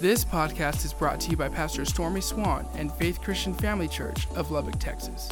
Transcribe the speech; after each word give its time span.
This 0.00 0.24
podcast 0.24 0.86
is 0.86 0.94
brought 0.94 1.20
to 1.20 1.30
you 1.30 1.36
by 1.36 1.50
Pastor 1.50 1.84
Stormy 1.84 2.22
Swan 2.22 2.66
and 2.74 2.90
Faith 2.90 3.20
Christian 3.20 3.52
Family 3.52 3.86
Church 3.86 4.26
of 4.34 4.50
Lubbock, 4.50 4.78
Texas. 4.78 5.28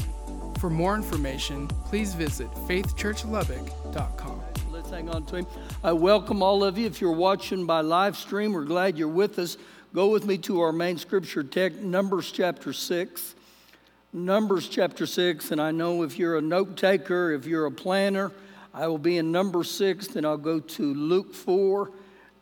For 0.59 0.69
more 0.69 0.95
information, 0.95 1.69
please 1.87 2.13
visit 2.13 2.51
faithchurchlubbock.com. 2.67 4.43
Let's 4.71 4.91
hang 4.91 5.09
on 5.09 5.25
to 5.25 5.37
him. 5.37 5.47
I 5.83 5.93
welcome 5.93 6.43
all 6.43 6.63
of 6.63 6.77
you. 6.77 6.85
If 6.85 7.01
you're 7.01 7.13
watching 7.13 7.65
by 7.65 7.81
live 7.81 8.15
stream, 8.15 8.53
we're 8.53 8.67
glad 8.67 8.99
you're 8.99 9.09
with 9.09 9.39
us. 9.39 9.57
Go 9.95 10.09
with 10.09 10.27
me 10.27 10.37
to 10.37 10.61
our 10.61 10.73
main 10.73 10.99
scripture 10.99 11.43
text, 11.43 11.79
Numbers 11.79 12.31
chapter 12.31 12.75
6. 12.75 13.37
Numbers 14.13 14.69
chapter 14.69 15.07
6, 15.07 15.51
and 15.51 15.63
I 15.63 15.71
know 15.71 16.03
if 16.03 16.19
you're 16.19 16.37
a 16.37 16.43
note 16.43 16.77
taker, 16.77 17.33
if 17.33 17.47
you're 17.47 17.65
a 17.65 17.73
planner, 17.73 18.33
I 18.75 18.87
will 18.89 18.99
be 18.99 19.17
in 19.17 19.33
number 19.33 19.65
6, 19.65 20.09
then 20.09 20.27
I'll 20.27 20.37
go 20.37 20.61
to 20.61 20.95
Luke 20.95 21.35
4 21.35 21.91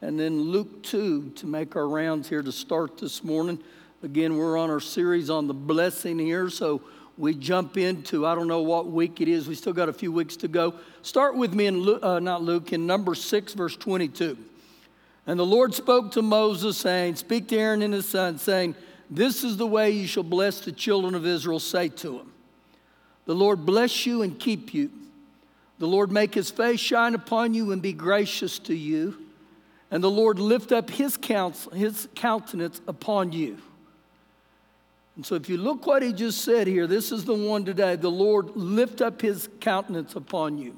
and 0.06 0.20
then 0.20 0.40
Luke 0.40 0.84
2 0.84 1.32
to 1.34 1.46
make 1.48 1.74
our 1.74 1.88
rounds 1.88 2.28
here 2.28 2.40
to 2.40 2.52
start 2.52 2.96
this 2.96 3.24
morning. 3.24 3.58
Again, 4.04 4.36
we're 4.36 4.56
on 4.56 4.70
our 4.70 4.78
series 4.78 5.30
on 5.30 5.48
the 5.48 5.52
blessing 5.52 6.16
here, 6.20 6.48
so 6.48 6.80
we 7.18 7.34
jump 7.34 7.76
into, 7.76 8.24
I 8.24 8.36
don't 8.36 8.46
know 8.46 8.62
what 8.62 8.86
week 8.86 9.20
it 9.20 9.26
is, 9.26 9.48
we 9.48 9.56
still 9.56 9.72
got 9.72 9.88
a 9.88 9.92
few 9.92 10.12
weeks 10.12 10.36
to 10.36 10.48
go. 10.48 10.74
Start 11.02 11.36
with 11.36 11.54
me 11.54 11.66
in, 11.66 11.80
Luke, 11.80 12.04
uh, 12.04 12.20
not 12.20 12.40
Luke, 12.40 12.72
in 12.72 12.86
number 12.86 13.16
6, 13.16 13.54
verse 13.54 13.76
22. 13.76 14.38
And 15.26 15.40
the 15.40 15.44
Lord 15.44 15.74
spoke 15.74 16.12
to 16.12 16.22
Moses, 16.22 16.76
saying, 16.76 17.16
Speak 17.16 17.48
to 17.48 17.56
Aaron 17.56 17.82
and 17.82 17.92
his 17.92 18.08
son, 18.08 18.38
saying, 18.38 18.76
This 19.10 19.42
is 19.42 19.56
the 19.56 19.66
way 19.66 19.90
you 19.90 20.06
shall 20.06 20.22
bless 20.22 20.60
the 20.60 20.70
children 20.70 21.16
of 21.16 21.26
Israel. 21.26 21.58
Say 21.58 21.88
to 21.88 22.18
them, 22.18 22.32
The 23.24 23.34
Lord 23.34 23.66
bless 23.66 24.06
you 24.06 24.22
and 24.22 24.38
keep 24.38 24.72
you. 24.72 24.88
The 25.80 25.88
Lord 25.88 26.12
make 26.12 26.32
his 26.32 26.52
face 26.52 26.78
shine 26.78 27.16
upon 27.16 27.54
you 27.54 27.72
and 27.72 27.82
be 27.82 27.92
gracious 27.92 28.60
to 28.60 28.74
you 28.76 29.25
and 29.90 30.02
the 30.02 30.10
Lord 30.10 30.38
lift 30.38 30.72
up 30.72 30.90
his, 30.90 31.16
counsel, 31.16 31.72
his 31.72 32.08
countenance 32.14 32.80
upon 32.88 33.32
you. 33.32 33.58
And 35.14 35.24
so, 35.24 35.34
if 35.34 35.48
you 35.48 35.56
look 35.56 35.86
what 35.86 36.02
he 36.02 36.12
just 36.12 36.42
said 36.42 36.66
here, 36.66 36.86
this 36.86 37.10
is 37.10 37.24
the 37.24 37.34
one 37.34 37.64
today. 37.64 37.96
The 37.96 38.10
Lord 38.10 38.54
lift 38.54 39.00
up 39.00 39.22
his 39.22 39.48
countenance 39.60 40.14
upon 40.14 40.58
you, 40.58 40.76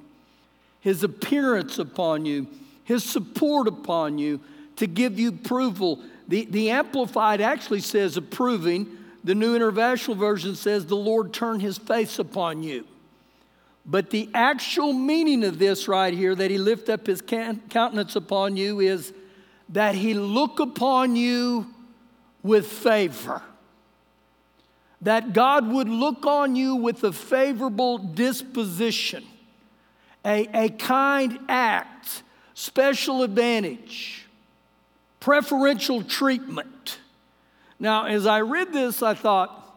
his 0.80 1.02
appearance 1.02 1.78
upon 1.78 2.24
you, 2.24 2.46
his 2.84 3.02
support 3.02 3.66
upon 3.66 4.18
you 4.18 4.41
to 4.77 4.86
give 4.86 5.18
you 5.18 5.30
approval. 5.30 6.00
The, 6.28 6.44
the 6.44 6.70
Amplified 6.70 7.40
actually 7.40 7.80
says 7.80 8.16
approving. 8.16 8.86
The 9.24 9.34
New 9.34 9.56
International 9.56 10.16
Version 10.16 10.55
says 10.55 10.86
the 10.86 10.94
Lord 10.94 11.33
turn 11.33 11.58
his 11.58 11.77
face 11.77 12.20
upon 12.20 12.62
you. 12.62 12.84
But 13.91 14.11
the 14.11 14.28
actual 14.34 14.92
meaning 14.92 15.42
of 15.44 15.58
this 15.58 15.89
right 15.89 16.12
here, 16.12 16.34
that 16.34 16.50
he 16.50 16.58
lift 16.58 16.91
up 16.91 17.06
his 17.06 17.22
countenance 17.22 18.14
upon 18.17 18.55
you, 18.58 18.80
is 18.80 19.14
that 19.70 19.95
he 19.95 20.12
look 20.12 20.61
upon 20.61 21.17
you 21.17 21.67
with 22.42 22.67
favor. 22.67 23.41
That 25.00 25.33
God 25.33 25.72
would 25.72 25.89
look 25.89 26.27
on 26.27 26.55
you 26.55 26.75
with 26.75 27.03
a 27.03 27.12
favorable 27.12 27.97
disposition, 27.97 29.25
a, 30.23 30.48
a 30.52 30.69
kind 30.69 31.39
act, 31.48 32.23
special 32.52 33.23
advantage, 33.23 34.27
preferential 35.19 36.02
treatment. 36.02 36.98
Now, 37.78 38.05
as 38.05 38.27
I 38.27 38.42
read 38.42 38.73
this, 38.73 39.02
I 39.02 39.14
thought, 39.14 39.67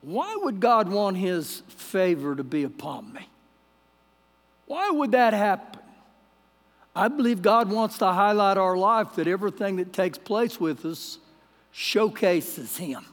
why 0.00 0.36
would 0.42 0.60
God 0.60 0.88
want 0.88 1.16
his 1.16 1.62
favor 1.68 2.34
to 2.36 2.44
be 2.44 2.64
upon 2.64 3.12
me? 3.12 3.28
Why 4.66 4.90
would 4.90 5.12
that 5.12 5.32
happen? 5.32 5.80
I 6.94 7.08
believe 7.08 7.42
God 7.42 7.70
wants 7.70 7.98
to 7.98 8.06
highlight 8.06 8.58
our 8.58 8.76
life 8.76 9.14
that 9.14 9.28
everything 9.28 9.76
that 9.76 9.92
takes 9.92 10.18
place 10.18 10.60
with 10.60 10.84
us 10.84 11.18
showcases 11.70 12.76
him. 12.76 13.04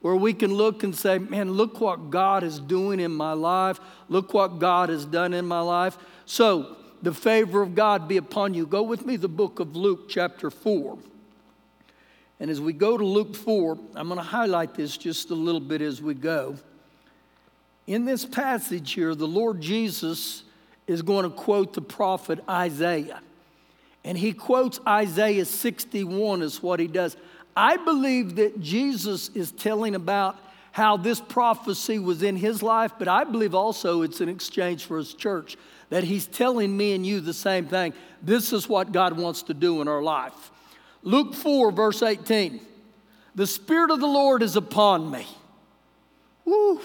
Where 0.00 0.16
we 0.16 0.34
can 0.34 0.52
look 0.52 0.82
and 0.82 0.94
say, 0.94 1.18
man, 1.18 1.52
look 1.52 1.80
what 1.80 2.10
God 2.10 2.42
is 2.42 2.58
doing 2.58 3.00
in 3.00 3.10
my 3.10 3.32
life. 3.32 3.80
Look 4.08 4.34
what 4.34 4.58
God 4.58 4.90
has 4.90 5.06
done 5.06 5.32
in 5.32 5.46
my 5.46 5.60
life. 5.60 5.96
So, 6.26 6.76
the 7.00 7.14
favor 7.14 7.62
of 7.62 7.74
God 7.74 8.06
be 8.06 8.18
upon 8.18 8.54
you. 8.54 8.66
Go 8.66 8.82
with 8.82 9.06
me 9.06 9.16
the 9.16 9.28
book 9.28 9.60
of 9.60 9.76
Luke, 9.76 10.08
chapter 10.08 10.50
4. 10.50 10.98
And 12.40 12.50
as 12.50 12.60
we 12.60 12.72
go 12.72 12.98
to 12.98 13.04
Luke 13.04 13.34
4, 13.34 13.78
I'm 13.94 14.08
going 14.08 14.18
to 14.18 14.24
highlight 14.24 14.74
this 14.74 14.96
just 14.96 15.30
a 15.30 15.34
little 15.34 15.60
bit 15.60 15.80
as 15.80 16.02
we 16.02 16.14
go. 16.14 16.56
In 17.86 18.04
this 18.04 18.24
passage 18.24 18.92
here, 18.92 19.14
the 19.14 19.26
Lord 19.26 19.60
Jesus 19.60 20.42
is 20.86 21.02
going 21.02 21.24
to 21.24 21.30
quote 21.30 21.74
the 21.74 21.82
prophet 21.82 22.40
Isaiah. 22.48 23.20
And 24.04 24.18
he 24.18 24.32
quotes 24.32 24.80
Isaiah 24.86 25.44
61 25.44 26.42
as 26.42 26.62
what 26.62 26.80
he 26.80 26.86
does. 26.86 27.16
I 27.56 27.76
believe 27.76 28.36
that 28.36 28.60
Jesus 28.60 29.28
is 29.30 29.52
telling 29.52 29.94
about 29.94 30.36
how 30.72 30.96
this 30.96 31.20
prophecy 31.20 32.00
was 32.00 32.22
in 32.22 32.36
his 32.36 32.62
life, 32.62 32.92
but 32.98 33.06
I 33.06 33.22
believe 33.22 33.54
also 33.54 34.02
it's 34.02 34.20
an 34.20 34.28
exchange 34.28 34.84
for 34.86 34.98
his 34.98 35.14
church, 35.14 35.56
that 35.88 36.02
he's 36.02 36.26
telling 36.26 36.76
me 36.76 36.94
and 36.94 37.06
you 37.06 37.20
the 37.20 37.32
same 37.32 37.66
thing. 37.66 37.94
This 38.20 38.52
is 38.52 38.68
what 38.68 38.90
God 38.90 39.16
wants 39.16 39.44
to 39.44 39.54
do 39.54 39.80
in 39.80 39.88
our 39.88 40.02
life. 40.02 40.50
Luke 41.04 41.34
4, 41.34 41.70
verse 41.70 42.02
18. 42.02 42.60
The 43.34 43.46
Spirit 43.46 43.90
of 43.90 44.00
the 44.00 44.06
Lord 44.06 44.42
is 44.42 44.56
upon 44.56 45.10
me. 45.10 45.26
Woo. 46.44 46.80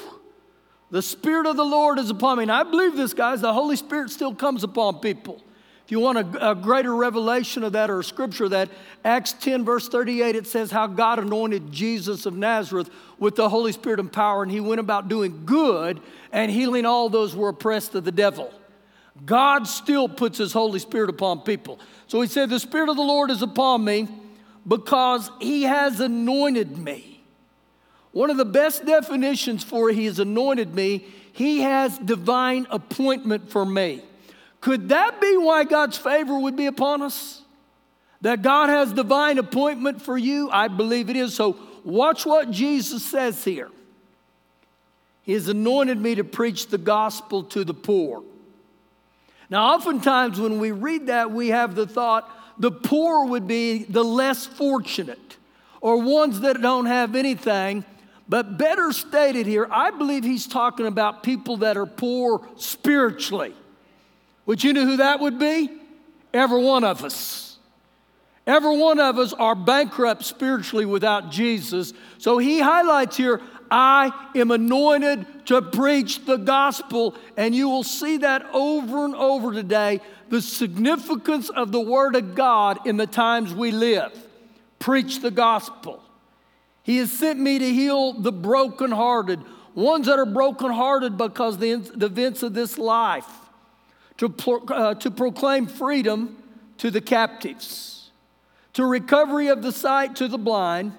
The 0.91 1.01
Spirit 1.01 1.45
of 1.45 1.55
the 1.55 1.65
Lord 1.65 1.99
is 1.99 2.09
upon 2.09 2.37
me. 2.37 2.43
And 2.43 2.51
I 2.51 2.63
believe 2.63 2.95
this, 2.95 3.13
guys. 3.13 3.41
The 3.41 3.53
Holy 3.53 3.75
Spirit 3.75 4.09
still 4.09 4.35
comes 4.35 4.63
upon 4.63 4.99
people. 4.99 5.41
If 5.85 5.91
you 5.91 5.99
want 5.99 6.19
a, 6.19 6.51
a, 6.51 6.55
greater 6.55 6.95
revelation 6.95 7.63
of 7.63 7.71
that 7.73 7.89
or 7.89 8.01
a 8.01 8.03
scripture 8.03 8.47
that 8.49 8.69
Acts 9.03 9.33
10, 9.33 9.65
verse 9.65 9.89
38, 9.89 10.35
it 10.35 10.45
says 10.45 10.69
how 10.69 10.85
God 10.85 11.17
anointed 11.17 11.71
Jesus 11.71 12.27
of 12.27 12.35
Nazareth 12.35 12.91
with 13.17 13.35
the 13.35 13.49
Holy 13.49 13.71
Spirit 13.71 13.99
and 13.99 14.11
power, 14.11 14.43
and 14.43 14.51
he 14.51 14.59
went 14.59 14.79
about 14.79 15.07
doing 15.07 15.45
good 15.45 15.99
and 16.31 16.51
healing 16.51 16.85
all 16.85 17.09
those 17.09 17.33
who 17.33 17.39
were 17.39 17.49
oppressed 17.49 17.95
of 17.95 18.03
the 18.03 18.11
devil. 18.11 18.53
God 19.25 19.67
still 19.67 20.07
puts 20.07 20.37
his 20.37 20.53
Holy 20.53 20.79
Spirit 20.79 21.09
upon 21.09 21.41
people. 21.41 21.79
So 22.07 22.21
he 22.21 22.27
said, 22.27 22.49
The 22.49 22.59
Spirit 22.59 22.89
of 22.89 22.95
the 22.95 23.01
Lord 23.01 23.31
is 23.31 23.41
upon 23.41 23.83
me 23.83 24.07
because 24.67 25.29
he 25.39 25.63
has 25.63 25.99
anointed 25.99 26.77
me. 26.77 27.23
One 28.11 28.29
of 28.29 28.37
the 28.37 28.45
best 28.45 28.85
definitions 28.85 29.63
for 29.63 29.89
he 29.89 30.05
has 30.05 30.19
anointed 30.19 30.73
me, 30.73 31.05
he 31.31 31.61
has 31.61 31.97
divine 31.97 32.65
appointment 32.69 33.51
for 33.51 33.65
me. 33.65 34.01
Could 34.61 34.89
that 34.89 35.21
be 35.21 35.37
why 35.37 35.63
God's 35.63 35.97
favor 35.97 36.37
would 36.37 36.55
be 36.55 36.65
upon 36.65 37.01
us? 37.01 37.41
That 38.21 38.41
God 38.41 38.69
has 38.69 38.91
divine 38.91 39.37
appointment 39.37 40.01
for 40.01 40.17
you? 40.17 40.49
I 40.51 40.67
believe 40.67 41.09
it 41.09 41.15
is. 41.15 41.33
So 41.33 41.57
watch 41.83 42.25
what 42.25 42.51
Jesus 42.51 43.05
says 43.05 43.43
here. 43.43 43.69
He 45.23 45.33
has 45.33 45.47
anointed 45.47 45.99
me 46.01 46.15
to 46.15 46.23
preach 46.23 46.67
the 46.67 46.77
gospel 46.77 47.43
to 47.43 47.63
the 47.63 47.73
poor. 47.73 48.23
Now, 49.49 49.75
oftentimes 49.75 50.39
when 50.39 50.59
we 50.59 50.71
read 50.71 51.07
that, 51.07 51.31
we 51.31 51.49
have 51.49 51.75
the 51.75 51.87
thought 51.87 52.29
the 52.59 52.71
poor 52.71 53.25
would 53.25 53.47
be 53.47 53.85
the 53.85 54.03
less 54.03 54.45
fortunate 54.45 55.37
or 55.81 56.01
ones 56.01 56.41
that 56.41 56.61
don't 56.61 56.85
have 56.85 57.15
anything. 57.15 57.85
But 58.27 58.57
better 58.57 58.91
stated 58.91 59.47
here, 59.47 59.67
I 59.71 59.89
believe 59.89 60.23
he's 60.23 60.45
talking 60.45 60.85
about 60.85 61.23
people 61.23 61.57
that 61.57 61.77
are 61.77 61.87
poor 61.87 62.47
spiritually. 62.57 63.55
Would 64.45 64.63
you 64.63 64.73
know 64.73 64.85
who 64.85 64.97
that 64.97 65.19
would 65.19 65.39
be? 65.39 65.69
Every 66.33 66.61
one 66.61 66.83
of 66.83 67.03
us. 67.03 67.57
Every 68.45 68.77
one 68.77 68.99
of 68.99 69.17
us 69.17 69.33
are 69.33 69.55
bankrupt 69.55 70.23
spiritually 70.23 70.85
without 70.85 71.31
Jesus. 71.31 71.93
So 72.17 72.37
he 72.37 72.59
highlights 72.59 73.15
here 73.15 73.41
I 73.71 74.11
am 74.35 74.51
anointed 74.51 75.45
to 75.47 75.61
preach 75.61 76.25
the 76.25 76.37
gospel. 76.37 77.15
And 77.37 77.53
you 77.53 77.69
will 77.69 77.83
see 77.83 78.17
that 78.17 78.45
over 78.53 79.05
and 79.05 79.15
over 79.15 79.53
today 79.53 80.01
the 80.29 80.41
significance 80.41 81.49
of 81.49 81.71
the 81.71 81.79
Word 81.79 82.15
of 82.15 82.35
God 82.35 82.85
in 82.85 82.97
the 82.97 83.07
times 83.07 83.53
we 83.53 83.71
live. 83.71 84.11
Preach 84.77 85.21
the 85.21 85.31
gospel. 85.31 86.01
He 86.83 86.97
has 86.97 87.11
sent 87.11 87.39
me 87.39 87.59
to 87.59 87.71
heal 87.71 88.13
the 88.13 88.31
brokenhearted, 88.31 89.39
ones 89.75 90.07
that 90.07 90.17
are 90.17 90.25
brokenhearted 90.25 91.17
because 91.17 91.57
the, 91.57 91.75
the 91.75 92.07
events 92.07 92.43
of 92.43 92.53
this 92.53 92.77
life, 92.77 93.27
to, 94.17 94.33
uh, 94.69 94.95
to 94.95 95.11
proclaim 95.11 95.67
freedom 95.67 96.37
to 96.77 96.89
the 96.89 97.01
captives, 97.01 98.11
to 98.73 98.85
recovery 98.85 99.47
of 99.49 99.61
the 99.61 99.71
sight 99.71 100.15
to 100.15 100.27
the 100.27 100.37
blind 100.37 100.93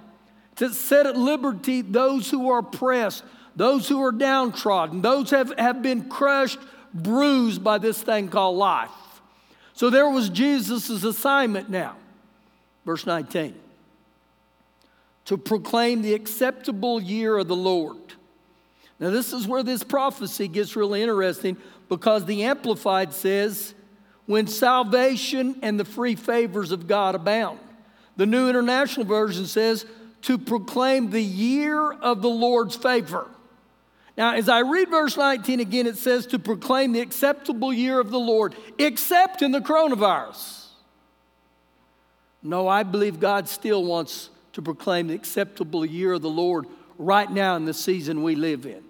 to 0.60 0.74
set 0.74 1.06
at 1.06 1.16
liberty 1.16 1.80
those 1.80 2.30
who 2.30 2.50
are 2.50 2.58
oppressed, 2.58 3.24
those 3.56 3.88
who 3.88 4.02
are 4.04 4.12
downtrodden, 4.12 5.00
those 5.00 5.30
have, 5.30 5.54
have 5.58 5.80
been 5.80 6.06
crushed, 6.10 6.58
bruised 6.92 7.64
by 7.64 7.78
this 7.78 8.02
thing 8.02 8.28
called 8.28 8.58
life. 8.58 8.90
So 9.72 9.88
there 9.88 10.10
was 10.10 10.28
Jesus' 10.28 10.90
assignment 11.02 11.70
now. 11.70 11.96
Verse 12.84 13.06
19 13.06 13.54
to 15.26 15.38
proclaim 15.38 16.02
the 16.02 16.12
acceptable 16.12 17.00
year 17.00 17.38
of 17.38 17.46
the 17.46 17.56
Lord. 17.56 17.96
Now, 18.98 19.10
this 19.10 19.32
is 19.32 19.46
where 19.46 19.62
this 19.62 19.84
prophecy 19.84 20.48
gets 20.48 20.74
really 20.74 21.02
interesting 21.02 21.56
because 21.88 22.24
the 22.24 22.42
Amplified 22.42 23.12
says, 23.12 23.74
when 24.26 24.46
salvation 24.46 25.60
and 25.62 25.78
the 25.78 25.84
free 25.84 26.16
favors 26.16 26.72
of 26.72 26.88
God 26.88 27.14
abound. 27.14 27.60
The 28.16 28.26
New 28.26 28.48
International 28.48 29.06
Version 29.06 29.46
says, 29.46 29.86
to 30.22 30.38
proclaim 30.38 31.10
the 31.10 31.22
year 31.22 31.92
of 31.92 32.22
the 32.22 32.28
Lord's 32.28 32.76
favor. 32.76 33.26
Now, 34.16 34.34
as 34.34 34.48
I 34.48 34.60
read 34.60 34.90
verse 34.90 35.16
19 35.16 35.60
again, 35.60 35.86
it 35.86 35.96
says 35.96 36.26
to 36.26 36.38
proclaim 36.38 36.92
the 36.92 37.00
acceptable 37.00 37.72
year 37.72 37.98
of 37.98 38.10
the 38.10 38.18
Lord, 38.18 38.54
except 38.78 39.40
in 39.40 39.50
the 39.50 39.60
coronavirus. 39.60 40.66
No, 42.42 42.68
I 42.68 42.82
believe 42.82 43.20
God 43.20 43.48
still 43.48 43.84
wants 43.84 44.30
to 44.52 44.62
proclaim 44.62 45.08
the 45.08 45.14
acceptable 45.14 45.84
year 45.86 46.14
of 46.14 46.22
the 46.22 46.30
Lord 46.30 46.66
right 46.98 47.30
now 47.30 47.56
in 47.56 47.64
the 47.64 47.74
season 47.74 48.22
we 48.22 48.34
live 48.34 48.66
in. 48.66 48.82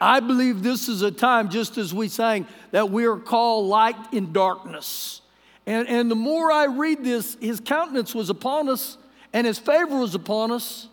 I 0.00 0.20
believe 0.20 0.62
this 0.62 0.88
is 0.88 1.02
a 1.02 1.10
time, 1.10 1.48
just 1.48 1.78
as 1.78 1.94
we 1.94 2.08
sang, 2.08 2.46
that 2.70 2.90
we 2.90 3.06
are 3.06 3.16
called 3.16 3.66
light 3.66 3.96
in 4.12 4.32
darkness. 4.32 5.22
And, 5.66 5.88
and 5.88 6.10
the 6.10 6.16
more 6.16 6.52
I 6.52 6.66
read 6.66 7.02
this, 7.02 7.36
his 7.40 7.60
countenance 7.60 8.14
was 8.14 8.28
upon 8.28 8.68
us 8.68 8.98
and 9.36 9.46
his 9.46 9.58
favor 9.58 9.98
was 9.98 10.14
upon 10.14 10.50
us. 10.50 10.88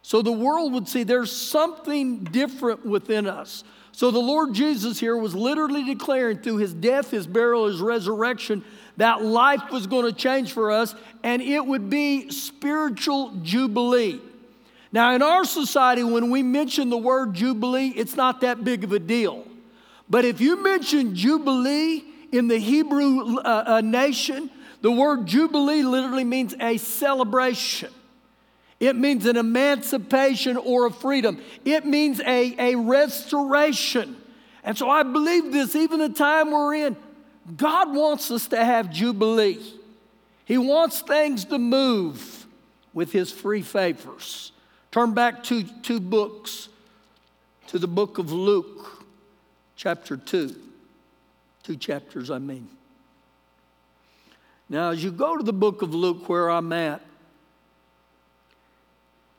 So 0.00 0.22
the 0.22 0.30
world 0.30 0.72
would 0.74 0.86
see 0.86 1.02
there's 1.02 1.32
something 1.32 2.22
different 2.22 2.86
within 2.86 3.26
us. 3.26 3.64
So 3.90 4.12
the 4.12 4.20
Lord 4.20 4.54
Jesus 4.54 5.00
here 5.00 5.16
was 5.16 5.34
literally 5.34 5.82
declaring 5.82 6.38
through 6.38 6.58
his 6.58 6.72
death, 6.72 7.10
his 7.10 7.26
burial, 7.26 7.66
his 7.66 7.80
resurrection, 7.80 8.64
that 8.98 9.20
life 9.24 9.72
was 9.72 9.88
going 9.88 10.04
to 10.04 10.12
change 10.12 10.52
for 10.52 10.70
us 10.70 10.94
and 11.24 11.42
it 11.42 11.66
would 11.66 11.90
be 11.90 12.30
spiritual 12.30 13.32
jubilee. 13.42 14.20
Now, 14.92 15.16
in 15.16 15.20
our 15.20 15.44
society, 15.44 16.04
when 16.04 16.30
we 16.30 16.44
mention 16.44 16.88
the 16.88 16.96
word 16.96 17.34
Jubilee, 17.34 17.88
it's 17.88 18.14
not 18.14 18.42
that 18.42 18.62
big 18.62 18.84
of 18.84 18.92
a 18.92 19.00
deal. 19.00 19.44
But 20.08 20.24
if 20.24 20.40
you 20.40 20.62
mention 20.62 21.16
Jubilee 21.16 22.04
in 22.30 22.46
the 22.46 22.58
Hebrew 22.58 23.38
uh, 23.38 23.64
uh, 23.66 23.80
nation, 23.80 24.50
the 24.80 24.90
word 24.90 25.26
Jubilee 25.26 25.82
literally 25.82 26.24
means 26.24 26.54
a 26.60 26.76
celebration. 26.76 27.92
It 28.78 28.94
means 28.94 29.24
an 29.24 29.36
emancipation 29.36 30.56
or 30.56 30.86
a 30.86 30.90
freedom. 30.90 31.40
It 31.64 31.86
means 31.86 32.20
a, 32.20 32.72
a 32.72 32.74
restoration. 32.76 34.16
And 34.62 34.76
so 34.76 34.90
I 34.90 35.02
believe 35.02 35.52
this, 35.52 35.74
even 35.74 36.00
the 36.00 36.10
time 36.10 36.50
we're 36.50 36.74
in, 36.74 36.96
God 37.56 37.94
wants 37.94 38.30
us 38.30 38.48
to 38.48 38.62
have 38.62 38.90
Jubilee. 38.90 39.60
He 40.44 40.58
wants 40.58 41.00
things 41.00 41.44
to 41.46 41.58
move 41.58 42.46
with 42.92 43.12
His 43.12 43.32
free 43.32 43.62
favors. 43.62 44.52
Turn 44.90 45.14
back 45.14 45.42
to 45.44 45.62
two 45.82 46.00
books, 46.00 46.68
to 47.68 47.78
the 47.78 47.88
book 47.88 48.18
of 48.18 48.32
Luke, 48.32 49.04
chapter 49.76 50.16
2. 50.16 50.54
Two 51.62 51.76
chapters, 51.76 52.30
I 52.30 52.38
mean. 52.38 52.68
Now, 54.68 54.90
as 54.90 55.02
you 55.02 55.12
go 55.12 55.36
to 55.36 55.42
the 55.42 55.52
book 55.52 55.82
of 55.82 55.94
Luke, 55.94 56.28
where 56.28 56.50
I'm 56.50 56.72
at, 56.72 57.00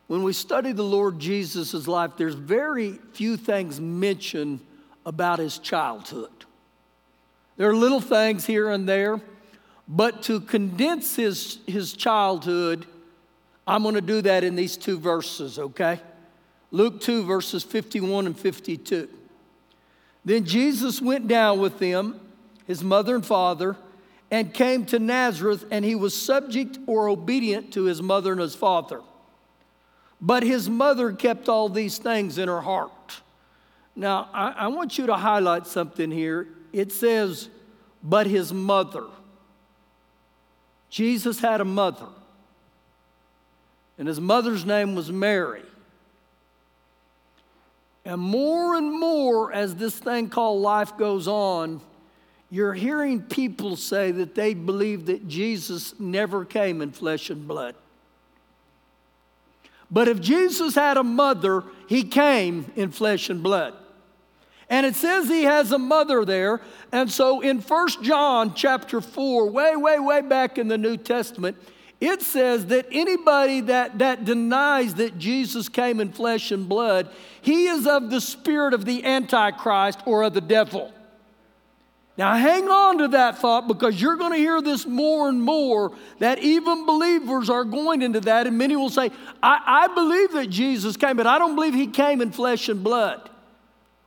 when 0.07 0.23
we 0.23 0.31
study 0.31 0.71
the 0.71 0.83
Lord 0.83 1.19
Jesus' 1.19 1.87
life, 1.87 2.11
there's 2.17 2.33
very 2.33 2.93
few 3.11 3.35
things 3.35 3.81
mentioned 3.81 4.61
about 5.05 5.39
his 5.39 5.59
childhood. 5.59 6.31
There 7.57 7.69
are 7.69 7.75
little 7.75 7.99
things 7.99 8.45
here 8.45 8.69
and 8.69 8.87
there, 8.87 9.19
but 9.87 10.23
to 10.23 10.39
condense 10.39 11.15
his, 11.17 11.59
his 11.67 11.91
childhood, 11.91 12.85
I'm 13.65 13.83
going 13.83 13.95
to 13.95 14.01
do 14.01 14.21
that 14.21 14.45
in 14.45 14.55
these 14.55 14.77
two 14.77 14.97
verses, 14.97 15.59
okay? 15.59 15.99
Luke 16.71 17.01
2, 17.01 17.23
verses 17.25 17.63
51 17.63 18.27
and 18.27 18.39
52. 18.39 19.09
Then 20.23 20.45
Jesus 20.45 21.01
went 21.01 21.27
down 21.27 21.59
with 21.59 21.79
them, 21.79 22.19
his 22.65 22.83
mother 22.83 23.15
and 23.15 23.25
father, 23.25 23.75
and 24.29 24.53
came 24.53 24.85
to 24.87 24.99
Nazareth, 24.99 25.65
and 25.71 25.85
he 25.85 25.95
was 25.95 26.15
subject 26.15 26.77
or 26.85 27.07
obedient 27.07 27.73
to 27.73 27.83
his 27.83 28.01
mother 28.01 28.31
and 28.31 28.41
his 28.41 28.55
father. 28.55 29.01
But 30.19 30.43
his 30.43 30.69
mother 30.69 31.13
kept 31.13 31.47
all 31.47 31.69
these 31.69 31.97
things 31.97 32.37
in 32.37 32.47
her 32.47 32.61
heart. 32.61 33.21
Now, 33.95 34.29
I, 34.33 34.49
I 34.49 34.67
want 34.67 34.97
you 34.97 35.07
to 35.07 35.15
highlight 35.15 35.65
something 35.67 36.11
here. 36.11 36.47
It 36.73 36.91
says, 36.91 37.49
but 38.03 38.27
his 38.27 38.51
mother. 38.51 39.05
Jesus 40.89 41.39
had 41.39 41.61
a 41.61 41.65
mother 41.65 42.07
and 43.97 44.07
his 44.07 44.21
mother's 44.21 44.65
name 44.65 44.95
was 44.95 45.11
Mary. 45.11 45.63
And 48.05 48.21
more 48.21 48.75
and 48.75 48.91
more 48.91 49.51
as 49.51 49.75
this 49.75 49.97
thing 49.97 50.29
called 50.29 50.61
life 50.61 50.97
goes 50.97 51.27
on, 51.27 51.81
you're 52.49 52.73
hearing 52.73 53.21
people 53.21 53.75
say 53.75 54.11
that 54.11 54.35
they 54.35 54.53
believe 54.53 55.07
that 55.07 55.27
Jesus 55.27 55.99
never 55.99 56.45
came 56.45 56.81
in 56.81 56.91
flesh 56.91 57.29
and 57.29 57.47
blood. 57.47 57.75
But 59.91 60.07
if 60.07 60.19
Jesus 60.21 60.75
had 60.75 60.97
a 60.97 61.03
mother, 61.03 61.63
he 61.87 62.03
came 62.03 62.71
in 62.75 62.91
flesh 62.91 63.29
and 63.29 63.43
blood. 63.43 63.73
And 64.69 64.85
it 64.85 64.95
says 64.95 65.27
he 65.27 65.43
has 65.43 65.71
a 65.71 65.77
mother 65.77 66.25
there. 66.25 66.61
And 66.91 67.09
so 67.09 67.41
in 67.41 67.61
First 67.61 68.01
John 68.01 68.53
chapter 68.53 68.99
4, 68.99 69.49
way, 69.49 69.75
way, 69.75 69.99
way 69.99 70.21
back 70.21 70.57
in 70.57 70.67
the 70.67 70.77
New 70.77 70.97
Testament, 70.97 71.57
it 71.99 72.21
says 72.21 72.67
that 72.67 72.85
anybody 72.91 73.61
that, 73.61 73.99
that 73.99 74.25
denies 74.25 74.95
that 74.95 75.17
Jesus 75.17 75.69
came 75.69 75.99
in 75.99 76.11
flesh 76.11 76.51
and 76.51 76.67
blood, 76.67 77.09
he 77.41 77.67
is 77.67 77.87
of 77.87 78.09
the 78.09 78.21
spirit 78.21 78.73
of 78.73 78.85
the 78.85 79.03
Antichrist 79.03 79.99
or 80.05 80.23
of 80.23 80.33
the 80.33 80.41
devil. 80.41 80.93
Now, 82.17 82.35
hang 82.35 82.67
on 82.67 82.97
to 82.97 83.07
that 83.09 83.37
thought 83.37 83.67
because 83.67 84.01
you're 84.01 84.15
going 84.15 84.31
to 84.31 84.37
hear 84.37 84.59
this 84.61 84.87
more 84.87 85.29
and 85.29 85.41
more 85.41 85.91
that 86.17 86.39
even 86.39 86.85
believers 86.85 87.49
are 87.49 87.63
going 87.63 88.01
into 88.01 88.21
that, 88.21 88.47
and 88.47 88.57
many 88.57 88.75
will 88.75 88.89
say, 88.89 89.11
I, 89.43 89.85
I 89.89 89.93
believe 89.93 90.31
that 90.33 90.49
Jesus 90.49 90.97
came, 90.97 91.15
but 91.15 91.27
I 91.27 91.37
don't 91.37 91.55
believe 91.55 91.75
he 91.75 91.87
came 91.87 92.21
in 92.21 92.31
flesh 92.31 92.69
and 92.69 92.83
blood. 92.83 93.29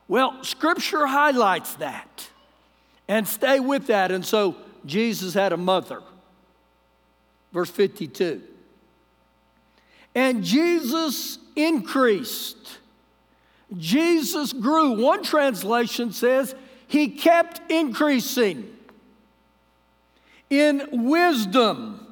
Well, 0.09 0.43
Scripture 0.43 1.07
highlights 1.07 1.75
that, 1.75 2.29
and 3.07 3.25
stay 3.25 3.61
with 3.61 3.87
that. 3.87 4.11
And 4.11 4.25
so, 4.25 4.57
Jesus 4.85 5.33
had 5.33 5.53
a 5.53 5.57
mother 5.57 6.01
verse 7.51 7.69
52. 7.69 8.41
And 10.15 10.43
Jesus 10.43 11.37
increased. 11.55 12.79
Jesus 13.77 14.51
grew. 14.51 14.91
One 15.01 15.23
translation 15.23 16.11
says 16.11 16.55
he 16.91 17.07
kept 17.07 17.71
increasing 17.71 18.69
in 20.49 20.89
wisdom. 20.91 22.05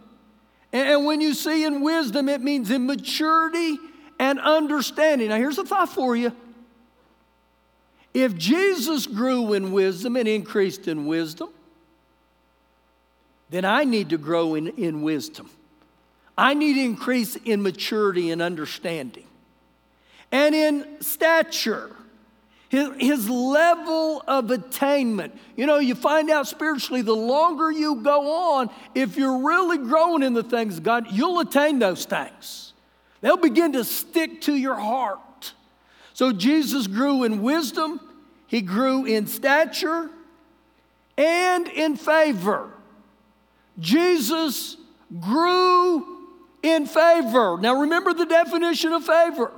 And 0.71 1.05
when 1.05 1.19
you 1.19 1.33
see 1.33 1.65
in 1.65 1.81
wisdom, 1.81 2.29
it 2.29 2.39
means 2.39 2.71
in 2.71 2.85
maturity 2.85 3.77
and 4.19 4.39
understanding. 4.39 5.27
Now, 5.27 5.35
here's 5.35 5.57
a 5.57 5.65
thought 5.65 5.89
for 5.89 6.15
you. 6.15 6.31
If 8.13 8.37
Jesus 8.37 9.05
grew 9.05 9.51
in 9.51 9.73
wisdom 9.73 10.15
and 10.15 10.29
increased 10.29 10.87
in 10.87 11.07
wisdom, 11.07 11.49
then 13.49 13.65
I 13.65 13.83
need 13.83 14.11
to 14.11 14.17
grow 14.17 14.55
in, 14.55 14.69
in 14.69 15.01
wisdom. 15.01 15.49
I 16.37 16.53
need 16.53 16.75
to 16.75 16.81
increase 16.85 17.35
in 17.35 17.61
maturity 17.61 18.31
and 18.31 18.41
understanding. 18.41 19.27
And 20.31 20.55
in 20.55 21.01
stature, 21.01 21.93
his, 22.69 22.89
his 22.97 23.29
level 23.29 24.23
of 24.27 24.51
attainment. 24.51 25.37
You 25.57 25.65
know, 25.65 25.79
you 25.79 25.95
find 25.95 26.29
out 26.29 26.47
spiritually, 26.47 27.01
the 27.01 27.15
longer 27.15 27.71
you 27.71 27.95
go 27.95 28.55
on, 28.55 28.69
if 28.95 29.17
you're 29.17 29.39
really 29.39 29.79
growing 29.79 30.23
in 30.23 30.33
the 30.33 30.43
things 30.43 30.77
of 30.77 30.83
God, 30.83 31.07
you'll 31.11 31.39
attain 31.39 31.79
those 31.79 32.05
things. 32.05 32.73
They'll 33.21 33.37
begin 33.37 33.73
to 33.73 33.83
stick 33.83 34.41
to 34.41 34.55
your 34.55 34.75
heart. 34.75 35.53
So 36.13 36.31
Jesus 36.31 36.87
grew 36.87 37.23
in 37.23 37.41
wisdom, 37.41 37.99
he 38.47 38.61
grew 38.61 39.05
in 39.05 39.25
stature, 39.27 40.09
and 41.17 41.67
in 41.67 41.97
favor. 41.97 42.71
Jesus 43.79 44.77
grew 45.19 46.05
in 46.61 46.85
favor. 46.85 47.57
Now, 47.59 47.81
remember 47.81 48.13
the 48.13 48.25
definition 48.25 48.93
of 48.93 49.05
favor 49.05 49.51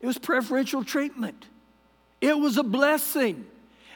it 0.00 0.06
was 0.06 0.18
preferential 0.18 0.84
treatment, 0.84 1.46
it 2.20 2.38
was 2.38 2.56
a 2.56 2.62
blessing. 2.62 3.46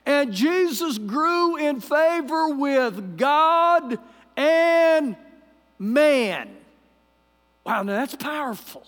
And 0.07 0.33
Jesus 0.33 0.97
grew 0.97 1.57
in 1.57 1.81
favor 1.81 2.49
with 2.49 3.19
God 3.19 3.99
and 4.35 5.15
man. 5.79 6.49
Wow, 7.65 7.83
now 7.83 7.93
that's 7.93 8.17
powerful. 8.17 8.87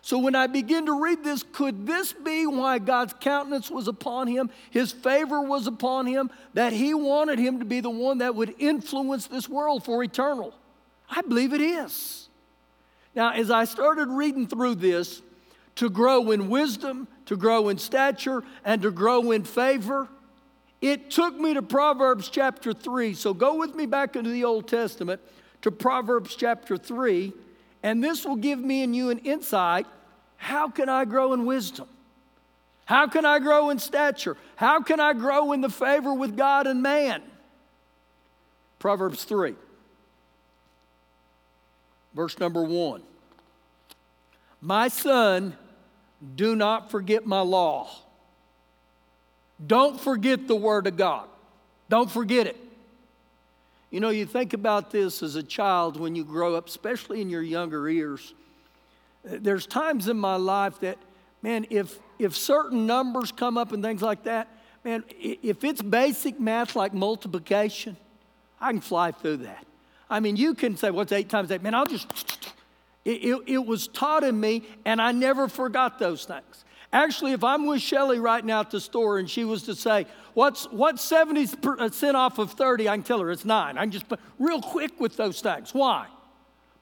So 0.00 0.18
when 0.18 0.34
I 0.34 0.48
begin 0.48 0.86
to 0.86 1.00
read 1.00 1.22
this, 1.22 1.44
could 1.52 1.86
this 1.86 2.12
be 2.12 2.46
why 2.46 2.80
God's 2.80 3.14
countenance 3.20 3.70
was 3.70 3.86
upon 3.86 4.26
him? 4.26 4.50
His 4.70 4.90
favor 4.90 5.40
was 5.40 5.68
upon 5.68 6.06
him, 6.06 6.30
that 6.54 6.72
he 6.72 6.92
wanted 6.92 7.38
him 7.38 7.60
to 7.60 7.64
be 7.64 7.80
the 7.80 7.90
one 7.90 8.18
that 8.18 8.34
would 8.34 8.54
influence 8.58 9.28
this 9.28 9.48
world 9.48 9.84
for 9.84 10.02
eternal? 10.02 10.54
I 11.08 11.22
believe 11.22 11.52
it 11.52 11.60
is. 11.60 12.28
Now, 13.14 13.32
as 13.32 13.50
I 13.50 13.64
started 13.64 14.08
reading 14.08 14.48
through 14.48 14.76
this, 14.76 15.22
to 15.76 15.88
grow 15.88 16.30
in 16.30 16.48
wisdom, 16.48 17.08
to 17.26 17.36
grow 17.36 17.68
in 17.68 17.78
stature, 17.78 18.42
and 18.64 18.82
to 18.82 18.90
grow 18.90 19.30
in 19.30 19.44
favor, 19.44 20.08
it 20.80 21.10
took 21.10 21.38
me 21.38 21.54
to 21.54 21.62
Proverbs 21.62 22.28
chapter 22.28 22.72
3. 22.72 23.14
So 23.14 23.32
go 23.32 23.54
with 23.56 23.74
me 23.74 23.86
back 23.86 24.16
into 24.16 24.30
the 24.30 24.44
Old 24.44 24.68
Testament 24.68 25.20
to 25.62 25.70
Proverbs 25.70 26.34
chapter 26.34 26.76
3, 26.76 27.32
and 27.82 28.02
this 28.02 28.24
will 28.24 28.36
give 28.36 28.58
me 28.58 28.82
and 28.82 28.94
you 28.94 29.10
an 29.10 29.18
insight. 29.18 29.86
How 30.36 30.68
can 30.68 30.88
I 30.88 31.04
grow 31.04 31.32
in 31.32 31.46
wisdom? 31.46 31.88
How 32.84 33.06
can 33.06 33.24
I 33.24 33.38
grow 33.38 33.70
in 33.70 33.78
stature? 33.78 34.36
How 34.56 34.82
can 34.82 34.98
I 34.98 35.12
grow 35.12 35.52
in 35.52 35.60
the 35.60 35.70
favor 35.70 36.12
with 36.12 36.36
God 36.36 36.66
and 36.66 36.82
man? 36.82 37.22
Proverbs 38.80 39.22
3, 39.22 39.54
verse 42.14 42.38
number 42.40 42.64
1. 42.64 43.02
My 44.60 44.88
son, 44.88 45.56
do 46.36 46.56
not 46.56 46.90
forget 46.90 47.26
my 47.26 47.40
law. 47.40 47.88
Don't 49.64 50.00
forget 50.00 50.48
the 50.48 50.56
word 50.56 50.86
of 50.86 50.96
God. 50.96 51.28
Don't 51.88 52.10
forget 52.10 52.46
it. 52.46 52.56
You 53.90 54.00
know, 54.00 54.08
you 54.08 54.24
think 54.24 54.54
about 54.54 54.90
this 54.90 55.22
as 55.22 55.36
a 55.36 55.42
child 55.42 56.00
when 56.00 56.16
you 56.16 56.24
grow 56.24 56.54
up, 56.54 56.66
especially 56.66 57.20
in 57.20 57.28
your 57.28 57.42
younger 57.42 57.90
years. 57.90 58.32
There's 59.22 59.66
times 59.66 60.08
in 60.08 60.16
my 60.16 60.36
life 60.36 60.80
that, 60.80 60.98
man, 61.42 61.66
if, 61.68 61.98
if 62.18 62.34
certain 62.34 62.86
numbers 62.86 63.30
come 63.30 63.58
up 63.58 63.72
and 63.72 63.82
things 63.82 64.00
like 64.00 64.24
that, 64.24 64.48
man, 64.82 65.04
if 65.20 65.62
it's 65.62 65.82
basic 65.82 66.40
math 66.40 66.74
like 66.74 66.94
multiplication, 66.94 67.96
I 68.60 68.72
can 68.72 68.80
fly 68.80 69.10
through 69.10 69.38
that. 69.38 69.66
I 70.08 70.20
mean, 70.20 70.36
you 70.36 70.54
can 70.54 70.76
say, 70.76 70.90
what's 70.90 71.12
eight 71.12 71.28
times 71.28 71.50
eight? 71.50 71.62
Man, 71.62 71.74
I'll 71.74 71.86
just, 71.86 72.10
it, 73.04 73.24
it, 73.24 73.42
it 73.46 73.66
was 73.66 73.88
taught 73.88 74.24
in 74.24 74.38
me, 74.38 74.62
and 74.84 75.00
I 75.00 75.12
never 75.12 75.48
forgot 75.48 75.98
those 75.98 76.24
things. 76.24 76.64
Actually, 76.92 77.32
if 77.32 77.42
I'm 77.42 77.66
with 77.66 77.80
Shelly 77.80 78.18
right 78.18 78.44
now 78.44 78.60
at 78.60 78.70
the 78.70 78.80
store 78.80 79.18
and 79.18 79.28
she 79.28 79.44
was 79.44 79.62
to 79.64 79.74
say, 79.74 80.06
What's, 80.34 80.64
what's 80.70 81.06
70% 81.10 82.14
uh, 82.14 82.18
off 82.18 82.38
of 82.38 82.52
30? 82.52 82.88
I 82.88 82.96
can 82.96 83.02
tell 83.02 83.20
her 83.20 83.30
it's 83.30 83.44
nine. 83.44 83.76
I 83.76 83.82
can 83.82 83.90
just, 83.90 84.06
real 84.38 84.62
quick 84.62 84.98
with 84.98 85.16
those 85.16 85.42
things. 85.42 85.74
Why? 85.74 86.06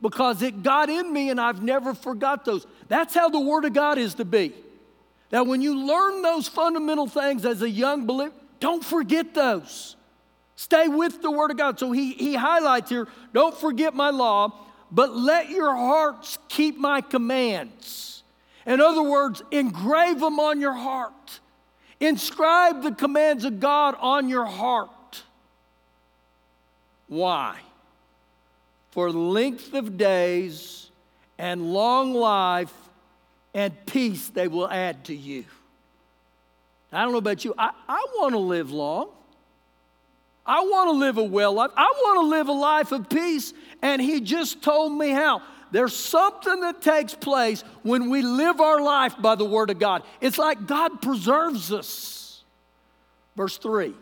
Because 0.01 0.41
it 0.43 0.63
got 0.63 0.89
in 0.89 1.13
me 1.13 1.31
and 1.31 1.41
I've 1.41 1.63
never 1.63 1.95
forgot 1.95 2.45
those. 2.45 2.67
That's 2.89 3.13
how 3.13 3.29
the 3.29 3.41
Word 3.41 3.65
of 3.65 3.73
God 3.73 3.99
is 3.99 4.15
to 4.15 4.25
be. 4.25 4.55
That 5.31 5.47
when 5.47 5.63
you 5.63 5.77
learn 5.85 6.23
those 6.23 6.49
fundamental 6.49 7.09
things 7.09 7.45
as 7.45 7.63
a 7.63 7.71
young 7.71 8.07
believer, 8.07 8.33
don't 8.61 8.85
forget 8.85 9.35
those. 9.35 9.97
Stay 10.55 10.89
with 10.89 11.23
the 11.23 11.31
Word 11.31 11.51
of 11.51 11.57
God. 11.57 11.79
So 11.79 11.91
he, 11.91 12.13
he 12.13 12.35
highlights 12.35 12.91
here 12.91 13.09
don't 13.33 13.57
forget 13.57 13.95
my 13.95 14.11
law, 14.11 14.53
but 14.93 15.15
let 15.15 15.51
your 15.51 15.75
hearts 15.75 16.39
keep 16.49 16.79
my 16.79 17.01
commands. 17.01 18.23
In 18.67 18.81
other 18.81 19.03
words, 19.03 19.43
engrave 19.51 20.21
them 20.21 20.39
on 20.39 20.61
your 20.61 20.75
heart. 20.75 21.41
Inscribe 21.99 22.83
the 22.83 22.93
commands 22.93 23.45
of 23.45 23.61
God 23.61 23.97
on 24.01 24.29
your 24.29 24.47
heart. 24.47 24.91
Why? 27.09 27.59
For 28.93 29.11
length 29.11 29.75
of 29.75 29.97
days 29.97 30.91
and 31.39 31.73
long 31.73 32.15
life 32.15 32.73
and 33.55 33.75
peace 33.87 34.29
they 34.29 34.49
will 34.49 34.69
add 34.69 35.05
to 35.05 35.15
you. 35.15 35.45
I 36.93 37.03
don't 37.03 37.13
know 37.13 37.19
about 37.19 37.45
you, 37.45 37.55
I, 37.57 37.71
I 37.89 38.05
want 38.17 38.35
to 38.35 38.39
live 38.39 38.73
long. 38.73 39.11
I 40.45 40.63
want 40.63 40.89
to 40.89 40.93
live 40.93 41.19
a 41.19 41.23
well 41.23 41.53
life. 41.53 41.71
I 41.77 41.85
want 41.85 42.25
to 42.25 42.29
live 42.29 42.49
a 42.49 42.53
life 42.53 42.93
of 42.93 43.09
peace. 43.09 43.53
And 43.83 44.01
he 44.01 44.21
just 44.21 44.63
told 44.63 44.93
me 44.93 45.11
how. 45.11 45.43
There's 45.73 45.95
something 45.95 46.61
that 46.61 46.83
takes 46.83 47.15
place 47.15 47.63
when 47.83 48.11
we 48.11 48.23
live 48.23 48.61
our 48.61 48.81
life 48.81 49.15
by 49.21 49.37
the 49.37 49.45
Word 49.45 49.71
of 49.71 49.79
God. 49.79 50.03
It's 50.21 50.37
like 50.37 50.67
God 50.67 51.01
preserves 51.01 51.73
us. 51.73 52.43
Verse 53.37 53.57
3 53.59 53.95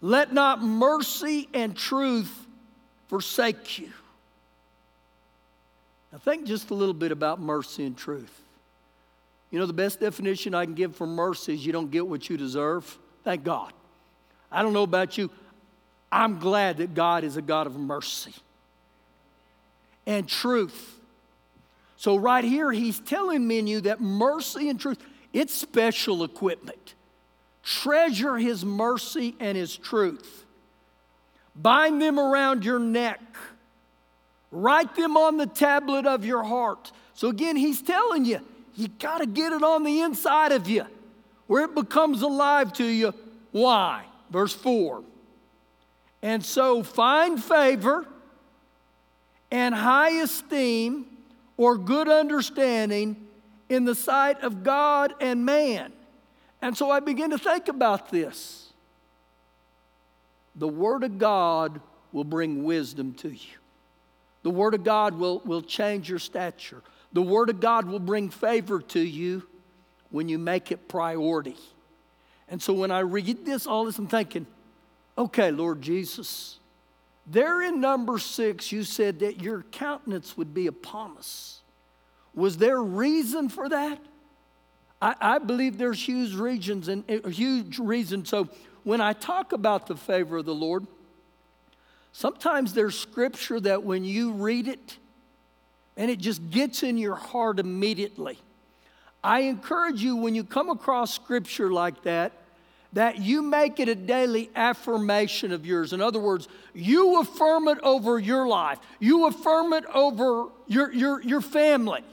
Let 0.00 0.32
not 0.32 0.62
mercy 0.62 1.48
and 1.52 1.76
truth 1.76 2.46
forsake 3.08 3.78
you. 3.78 3.92
Now, 6.10 6.18
think 6.18 6.46
just 6.46 6.70
a 6.70 6.74
little 6.74 6.94
bit 6.94 7.12
about 7.12 7.40
mercy 7.40 7.84
and 7.84 7.96
truth. 7.96 8.42
You 9.50 9.58
know, 9.58 9.66
the 9.66 9.72
best 9.74 10.00
definition 10.00 10.54
I 10.54 10.64
can 10.64 10.74
give 10.74 10.96
for 10.96 11.06
mercy 11.06 11.54
is 11.54 11.64
you 11.64 11.72
don't 11.72 11.90
get 11.90 12.06
what 12.06 12.28
you 12.30 12.38
deserve. 12.38 12.98
Thank 13.22 13.44
God. 13.44 13.72
I 14.50 14.62
don't 14.62 14.72
know 14.72 14.82
about 14.82 15.16
you. 15.18 15.30
I'm 16.12 16.38
glad 16.38 16.76
that 16.76 16.94
God 16.94 17.24
is 17.24 17.38
a 17.38 17.42
God 17.42 17.66
of 17.66 17.76
mercy 17.76 18.34
and 20.06 20.28
truth. 20.28 20.98
So, 21.96 22.16
right 22.16 22.44
here, 22.44 22.70
he's 22.70 23.00
telling 23.00 23.46
me 23.46 23.60
and 23.60 23.68
you 23.68 23.80
that 23.82 24.00
mercy 24.00 24.68
and 24.68 24.78
truth, 24.78 24.98
it's 25.32 25.54
special 25.54 26.22
equipment. 26.22 26.94
Treasure 27.62 28.36
his 28.36 28.64
mercy 28.64 29.34
and 29.40 29.56
his 29.56 29.76
truth. 29.76 30.44
Bind 31.56 32.02
them 32.02 32.18
around 32.18 32.64
your 32.64 32.78
neck. 32.78 33.20
Write 34.50 34.94
them 34.96 35.16
on 35.16 35.38
the 35.38 35.46
tablet 35.46 36.06
of 36.06 36.26
your 36.26 36.42
heart. 36.42 36.92
So, 37.14 37.28
again, 37.28 37.56
he's 37.56 37.80
telling 37.80 38.26
you, 38.26 38.40
you 38.74 38.88
got 38.88 39.18
to 39.18 39.26
get 39.26 39.52
it 39.52 39.62
on 39.62 39.84
the 39.84 40.00
inside 40.00 40.52
of 40.52 40.68
you 40.68 40.84
where 41.46 41.64
it 41.64 41.74
becomes 41.74 42.20
alive 42.22 42.72
to 42.74 42.84
you. 42.84 43.14
Why? 43.52 44.04
Verse 44.30 44.52
4. 44.54 45.04
And 46.22 46.44
so 46.44 46.82
find 46.82 47.42
favor 47.42 48.06
and 49.50 49.74
high 49.74 50.22
esteem 50.22 51.06
or 51.56 51.76
good 51.76 52.08
understanding 52.08 53.28
in 53.68 53.84
the 53.84 53.94
sight 53.94 54.40
of 54.42 54.62
God 54.62 55.14
and 55.20 55.44
man. 55.44 55.92
And 56.60 56.76
so 56.76 56.90
I 56.90 57.00
begin 57.00 57.30
to 57.30 57.38
think 57.38 57.68
about 57.68 58.10
this. 58.10 58.72
The 60.54 60.68
Word 60.68 61.02
of 61.02 61.18
God 61.18 61.80
will 62.12 62.24
bring 62.24 62.64
wisdom 62.64 63.14
to 63.14 63.28
you. 63.28 63.58
The 64.42 64.50
Word 64.50 64.74
of 64.74 64.84
God 64.84 65.18
will, 65.18 65.40
will 65.40 65.62
change 65.62 66.08
your 66.08 66.18
stature. 66.18 66.82
The 67.12 67.22
Word 67.22 67.50
of 67.50 67.60
God 67.60 67.86
will 67.86 68.00
bring 68.00 68.28
favor 68.30 68.80
to 68.80 69.00
you 69.00 69.42
when 70.10 70.28
you 70.28 70.38
make 70.38 70.70
it 70.70 70.88
priority. 70.88 71.56
And 72.48 72.60
so 72.62 72.72
when 72.74 72.90
I 72.90 73.00
read 73.00 73.46
this, 73.46 73.66
all 73.66 73.86
this, 73.86 73.98
I'm 73.98 74.06
thinking, 74.06 74.46
okay, 75.16 75.50
Lord 75.50 75.82
Jesus, 75.82 76.58
there 77.26 77.62
in 77.62 77.80
number 77.80 78.18
six, 78.18 78.72
you 78.72 78.82
said 78.84 79.20
that 79.20 79.40
your 79.40 79.62
countenance 79.70 80.36
would 80.36 80.52
be 80.52 80.66
upon 80.66 81.16
us. 81.16 81.60
Was 82.34 82.56
there 82.56 82.80
reason 82.82 83.48
for 83.48 83.68
that? 83.68 83.98
I, 85.00 85.14
I 85.20 85.38
believe 85.38 85.78
there's 85.78 86.02
huge 86.02 86.34
regions 86.34 86.88
and 86.88 87.04
uh, 87.10 87.28
huge 87.28 87.78
reason. 87.78 88.24
So 88.24 88.48
when 88.84 89.00
I 89.00 89.12
talk 89.12 89.52
about 89.52 89.86
the 89.86 89.96
favor 89.96 90.38
of 90.38 90.46
the 90.46 90.54
Lord, 90.54 90.86
sometimes 92.12 92.74
there's 92.74 92.98
scripture 92.98 93.60
that 93.60 93.82
when 93.82 94.04
you 94.04 94.32
read 94.32 94.68
it, 94.68 94.96
and 95.96 96.10
it 96.10 96.18
just 96.18 96.50
gets 96.50 96.82
in 96.82 96.96
your 96.96 97.14
heart 97.14 97.58
immediately. 97.58 98.38
I 99.22 99.40
encourage 99.40 100.02
you 100.02 100.16
when 100.16 100.34
you 100.34 100.42
come 100.42 100.70
across 100.70 101.14
scripture 101.14 101.70
like 101.70 102.02
that, 102.04 102.32
that 102.92 103.18
you 103.18 103.42
make 103.42 103.80
it 103.80 103.88
a 103.88 103.94
daily 103.94 104.50
affirmation 104.54 105.52
of 105.52 105.64
yours. 105.64 105.92
In 105.92 106.00
other 106.00 106.18
words, 106.18 106.48
you 106.74 107.20
affirm 107.20 107.68
it 107.68 107.78
over 107.82 108.18
your 108.18 108.46
life, 108.46 108.78
you 109.00 109.26
affirm 109.26 109.72
it 109.72 109.84
over 109.94 110.48
your, 110.66 110.92
your, 110.92 111.22
your 111.22 111.40
family. 111.40 112.04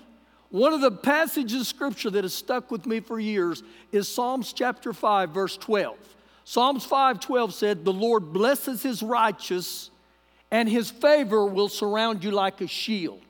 One 0.49 0.73
of 0.73 0.81
the 0.81 0.91
passages 0.91 1.61
of 1.61 1.67
scripture 1.67 2.09
that 2.09 2.23
has 2.23 2.33
stuck 2.33 2.71
with 2.71 2.85
me 2.85 3.01
for 3.01 3.19
years 3.19 3.61
is 3.91 4.07
Psalms 4.07 4.51
chapter 4.51 4.93
5, 4.93 5.29
verse 5.29 5.57
12. 5.57 5.97
Psalms 6.49 6.83
5:12 6.83 7.53
said, 7.53 7.85
"The 7.85 7.93
Lord 7.93 8.33
blesses 8.33 8.81
his 8.81 9.03
righteous, 9.03 9.91
and 10.49 10.67
his 10.67 10.89
favor 10.89 11.45
will 11.45 11.69
surround 11.69 12.23
you 12.23 12.31
like 12.31 12.59
a 12.59 12.65
shield." 12.65 13.21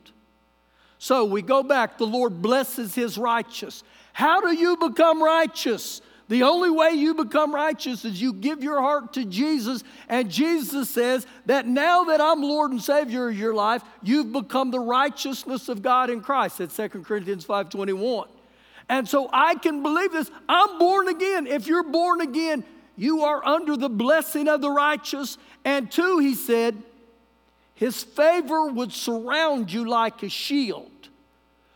So 1.00 1.26
we 1.26 1.42
go 1.42 1.62
back, 1.62 1.98
the 1.98 2.08
Lord 2.08 2.42
blesses 2.42 2.96
his 2.96 3.18
righteous. 3.18 3.84
How 4.14 4.40
do 4.40 4.54
you 4.54 4.78
become 4.78 5.22
righteous? 5.22 6.02
The 6.30 6.44
only 6.44 6.70
way 6.70 6.92
you 6.92 7.16
become 7.16 7.54
righteous 7.54 8.06
is 8.06 8.22
you 8.22 8.34
give 8.34 8.64
your 8.64 8.80
heart 8.80 9.14
to 9.14 9.26
Jesus, 9.26 9.84
and 10.08 10.30
Jesus 10.30 10.90
says 10.90 11.26
that 11.48 11.68
now 11.68 12.06
that 12.06 12.22
I'm 12.22 12.42
Lord 12.42 12.72
and 12.72 12.82
Savior 12.82 13.30
of 13.30 13.38
your 13.38 13.56
life, 13.56 13.84
you've 14.04 14.32
become 14.32 14.70
the 14.70 14.80
righteousness 14.80 15.70
of 15.70 15.82
God 15.82 16.12
in 16.12 16.22
Christ. 16.22 16.60
That's 16.60 16.76
2 16.76 17.04
Corinthians 17.04 17.46
5:21. 17.46 18.28
And 18.88 19.10
so 19.10 19.30
I 19.34 19.56
can 19.56 19.84
believe 19.84 20.12
this. 20.12 20.30
I'm 20.48 20.78
born 20.78 21.08
again. 21.08 21.48
If 21.48 21.68
you're 21.68 21.84
born 21.84 22.22
again, 22.22 22.64
you 22.96 23.24
are 23.24 23.44
under 23.46 23.76
the 23.76 23.90
blessing 23.90 24.48
of 24.48 24.62
the 24.62 24.70
righteous. 24.72 25.38
And 25.64 25.92
two, 25.92 26.20
he 26.20 26.36
said, 26.36 26.82
his 27.76 28.04
favor 28.04 28.66
would 28.66 28.92
surround 28.92 29.72
you 29.72 29.88
like 29.88 30.22
a 30.22 30.30
shield. 30.30 30.92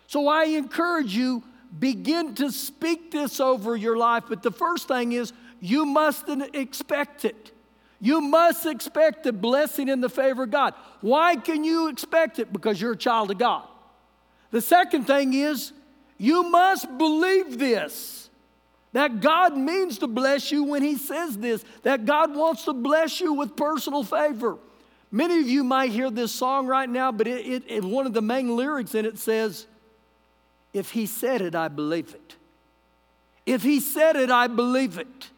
So 0.07 0.27
I 0.27 0.45
encourage 0.45 1.15
you 1.15 1.43
begin 1.79 2.35
to 2.35 2.51
speak 2.51 3.11
this 3.11 3.39
over 3.39 3.75
your 3.75 3.97
life. 3.97 4.25
But 4.29 4.43
the 4.43 4.51
first 4.51 4.87
thing 4.87 5.13
is, 5.13 5.33
you 5.59 5.85
must 5.85 6.29
expect 6.53 7.25
it. 7.25 7.51
You 7.99 8.19
must 8.19 8.65
expect 8.65 9.23
the 9.23 9.31
blessing 9.31 9.89
and 9.89 10.03
the 10.03 10.09
favor 10.09 10.43
of 10.43 10.51
God. 10.51 10.73
Why 11.01 11.37
can 11.37 11.63
you 11.63 11.87
expect 11.87 12.37
it? 12.37 12.51
Because 12.51 12.81
you're 12.81 12.91
a 12.91 12.97
child 12.97 13.31
of 13.31 13.37
God. 13.37 13.63
The 14.51 14.61
second 14.61 15.05
thing 15.05 15.33
is, 15.33 15.71
you 16.17 16.43
must 16.43 16.97
believe 16.97 17.57
this 17.57 18.29
that 18.91 19.21
God 19.21 19.57
means 19.57 19.97
to 19.99 20.07
bless 20.07 20.51
you 20.51 20.63
when 20.63 20.83
He 20.83 20.97
says 20.97 21.37
this, 21.37 21.65
that 21.81 22.05
God 22.05 22.35
wants 22.35 22.65
to 22.65 22.73
bless 22.73 23.19
you 23.19 23.33
with 23.33 23.55
personal 23.55 24.03
favor. 24.03 24.57
Many 25.11 25.39
of 25.39 25.47
you 25.47 25.63
might 25.63 25.91
hear 25.91 26.11
this 26.11 26.31
song 26.31 26.67
right 26.67 26.89
now, 26.89 27.11
but 27.11 27.27
it, 27.27 27.45
it, 27.45 27.63
it, 27.67 27.83
one 27.83 28.05
of 28.05 28.13
the 28.13 28.21
main 28.21 28.55
lyrics 28.55 28.93
in 28.95 29.05
it 29.05 29.17
says, 29.17 29.65
If 30.73 30.91
he 30.91 31.05
said 31.05 31.41
it, 31.41 31.55
I 31.55 31.67
believe 31.67 32.13
it. 32.13 32.35
If 33.45 33.63
he 33.63 33.79
said 33.79 34.15
it, 34.15 34.31
I 34.31 34.47
believe 34.47 34.97
it. 34.97 35.29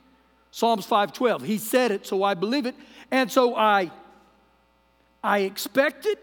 Psalms 0.52 0.88
5:12. 0.88 1.44
He 1.44 1.58
said 1.58 1.92
it, 1.92 2.08
so 2.08 2.24
I 2.24 2.34
believe 2.34 2.66
it. 2.66 2.76
And 3.12 3.32
so 3.32 3.56
I 3.56 3.92
I 5.24 5.40
expect 5.40 6.06
it, 6.06 6.20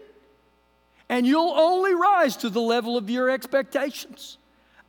and 1.09 1.27
you'll 1.27 1.51
only 1.51 1.93
rise 1.93 2.37
to 2.37 2.49
the 2.49 2.61
level 2.61 2.97
of 2.97 3.09
your 3.09 3.29
expectations. 3.29 4.37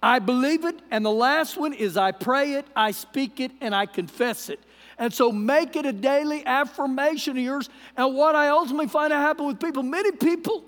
I 0.00 0.19
believe 0.19 0.64
it, 0.64 0.78
and 0.90 1.04
the 1.04 1.11
last 1.11 1.57
one 1.57 1.73
is 1.73 1.97
I 1.97 2.12
pray 2.12 2.52
it, 2.52 2.66
I 2.76 2.93
speak 2.93 3.40
it, 3.40 3.50
and 3.61 3.75
I 3.75 3.87
confess 3.87 4.49
it. 4.49 4.61
And 4.99 5.12
so 5.12 5.33
make 5.33 5.76
it 5.76 5.85
a 5.85 5.93
daily 5.93 6.47
affirmation 6.47 7.37
of 7.37 7.43
yours. 7.43 7.69
And 7.97 8.14
what 8.14 8.37
I 8.37 8.49
ultimately 8.50 8.87
find 8.87 9.11
to 9.11 9.16
happen 9.16 9.47
with 9.47 9.59
people, 9.59 9.83
many 9.83 10.12
people, 10.12 10.64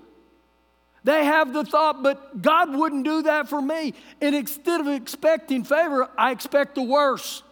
they 1.07 1.23
have 1.23 1.53
the 1.53 1.63
thought, 1.63 2.03
but 2.03 2.41
God 2.41 2.75
wouldn't 2.75 3.05
do 3.05 3.21
that 3.21 3.47
for 3.47 3.61
me. 3.61 3.93
And 4.19 4.35
instead 4.35 4.81
of 4.81 4.87
expecting 4.87 5.63
favor, 5.63 6.09
I 6.17 6.31
expect 6.31 6.75
the 6.75 6.83
worst. 6.83 7.45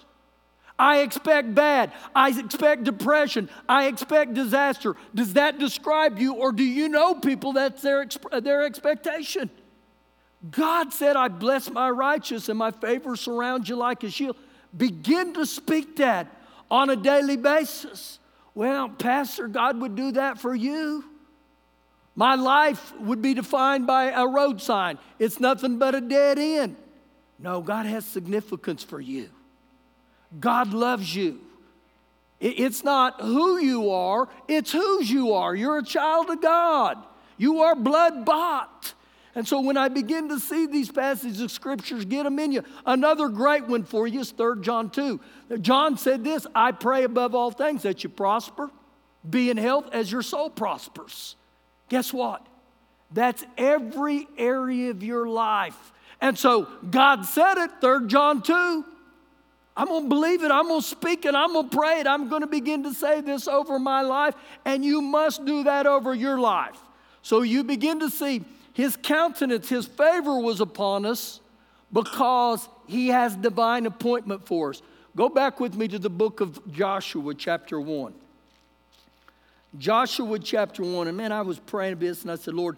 I 0.77 0.97
expect 0.97 1.55
bad. 1.55 1.93
I 2.13 2.37
expect 2.37 2.83
depression. 2.83 3.49
I 3.69 3.85
expect 3.85 4.33
disaster. 4.33 4.97
Does 5.13 5.35
that 5.35 5.57
describe 5.57 6.19
you, 6.19 6.33
or 6.33 6.51
do 6.51 6.65
you 6.65 6.89
know 6.89 7.15
people 7.15 7.53
that's 7.53 7.81
their, 7.81 8.05
their 8.41 8.65
expectation? 8.65 9.49
God 10.51 10.91
said, 10.91 11.15
I 11.15 11.29
bless 11.29 11.69
my 11.69 11.89
righteous, 11.89 12.49
and 12.49 12.59
my 12.59 12.71
favor 12.71 13.15
surrounds 13.15 13.69
you 13.69 13.77
like 13.77 14.03
a 14.03 14.09
shield. 14.09 14.35
Begin 14.75 15.33
to 15.35 15.45
speak 15.45 15.95
that 15.95 16.27
on 16.69 16.89
a 16.89 16.97
daily 16.97 17.37
basis. 17.37 18.19
Well, 18.53 18.89
Pastor, 18.89 19.47
God 19.47 19.79
would 19.79 19.95
do 19.95 20.11
that 20.11 20.39
for 20.39 20.53
you. 20.53 21.05
My 22.15 22.35
life 22.35 22.93
would 22.99 23.21
be 23.21 23.33
defined 23.33 23.85
by 23.85 24.05
a 24.05 24.25
road 24.25 24.61
sign. 24.61 24.97
It's 25.19 25.39
nothing 25.39 25.77
but 25.77 25.95
a 25.95 26.01
dead 26.01 26.39
end. 26.39 26.77
No, 27.37 27.61
God 27.61 27.85
has 27.85 28.05
significance 28.05 28.83
for 28.83 29.01
you. 29.01 29.29
God 30.39 30.73
loves 30.73 31.13
you. 31.13 31.41
It's 32.39 32.83
not 32.83 33.21
who 33.21 33.57
you 33.57 33.91
are, 33.91 34.27
it's 34.47 34.71
whose 34.71 35.09
you 35.09 35.33
are. 35.33 35.55
You're 35.55 35.79
a 35.79 35.83
child 35.83 36.29
of 36.29 36.41
God. 36.41 36.97
You 37.37 37.61
are 37.61 37.75
blood 37.75 38.25
bought. 38.25 38.93
And 39.35 39.45
so 39.45 39.59
when 39.59 39.75
I 39.75 39.89
begin 39.89 40.29
to 40.29 40.39
see 40.39 40.65
these 40.65 40.89
passages 40.89 41.41
of 41.41 41.51
scriptures, 41.51 42.05
get 42.05 42.23
them 42.23 42.39
in 42.39 42.53
you. 42.53 42.63
Another 42.85 43.27
great 43.27 43.67
one 43.67 43.83
for 43.83 44.07
you 44.07 44.21
is 44.21 44.31
3 44.31 44.61
John 44.61 44.89
2. 44.89 45.19
John 45.59 45.97
said 45.97 46.23
this 46.23 46.47
I 46.55 46.71
pray 46.71 47.03
above 47.03 47.35
all 47.35 47.51
things 47.51 47.83
that 47.83 48.03
you 48.03 48.09
prosper, 48.09 48.69
be 49.29 49.49
in 49.49 49.57
health 49.57 49.89
as 49.91 50.09
your 50.09 50.21
soul 50.21 50.49
prospers. 50.49 51.35
Guess 51.89 52.13
what? 52.13 52.45
That's 53.11 53.43
every 53.57 54.27
area 54.37 54.91
of 54.91 55.03
your 55.03 55.27
life. 55.27 55.93
And 56.21 56.37
so 56.37 56.67
God 56.89 57.25
said 57.25 57.57
it, 57.57 57.71
3 57.81 58.07
John 58.07 58.41
2. 58.41 58.85
I'm 59.77 59.87
going 59.87 60.03
to 60.03 60.09
believe 60.09 60.43
it. 60.43 60.51
I'm 60.51 60.67
going 60.67 60.81
to 60.81 60.87
speak 60.87 61.25
it. 61.25 61.35
I'm 61.35 61.51
going 61.51 61.69
to 61.69 61.75
pray 61.75 61.99
it. 61.99 62.07
I'm 62.07 62.29
going 62.29 62.41
to 62.41 62.47
begin 62.47 62.83
to 62.83 62.93
say 62.93 63.19
this 63.21 63.47
over 63.47 63.77
my 63.77 64.01
life. 64.01 64.33
And 64.63 64.85
you 64.85 65.01
must 65.01 65.43
do 65.45 65.63
that 65.65 65.85
over 65.85 66.15
your 66.15 66.39
life. 66.39 66.77
So 67.21 67.41
you 67.41 67.63
begin 67.63 67.99
to 67.99 68.09
see 68.09 68.43
his 68.73 68.97
countenance, 68.97 69.69
his 69.69 69.85
favor 69.85 70.37
was 70.39 70.61
upon 70.61 71.05
us 71.05 71.39
because 71.91 72.67
he 72.87 73.07
has 73.07 73.35
divine 73.35 73.85
appointment 73.85 74.45
for 74.45 74.71
us. 74.71 74.81
Go 75.15 75.29
back 75.29 75.59
with 75.59 75.75
me 75.75 75.87
to 75.87 75.97
the 75.97 76.09
book 76.09 76.41
of 76.41 76.59
Joshua, 76.71 77.33
chapter 77.33 77.79
1. 77.79 78.13
Joshua 79.77 80.39
chapter 80.39 80.83
1. 80.83 81.07
And 81.07 81.17
man, 81.17 81.31
I 81.31 81.41
was 81.41 81.59
praying 81.59 81.93
a 81.93 81.95
bit 81.95 82.21
and 82.21 82.31
I 82.31 82.35
said, 82.35 82.53
Lord, 82.53 82.77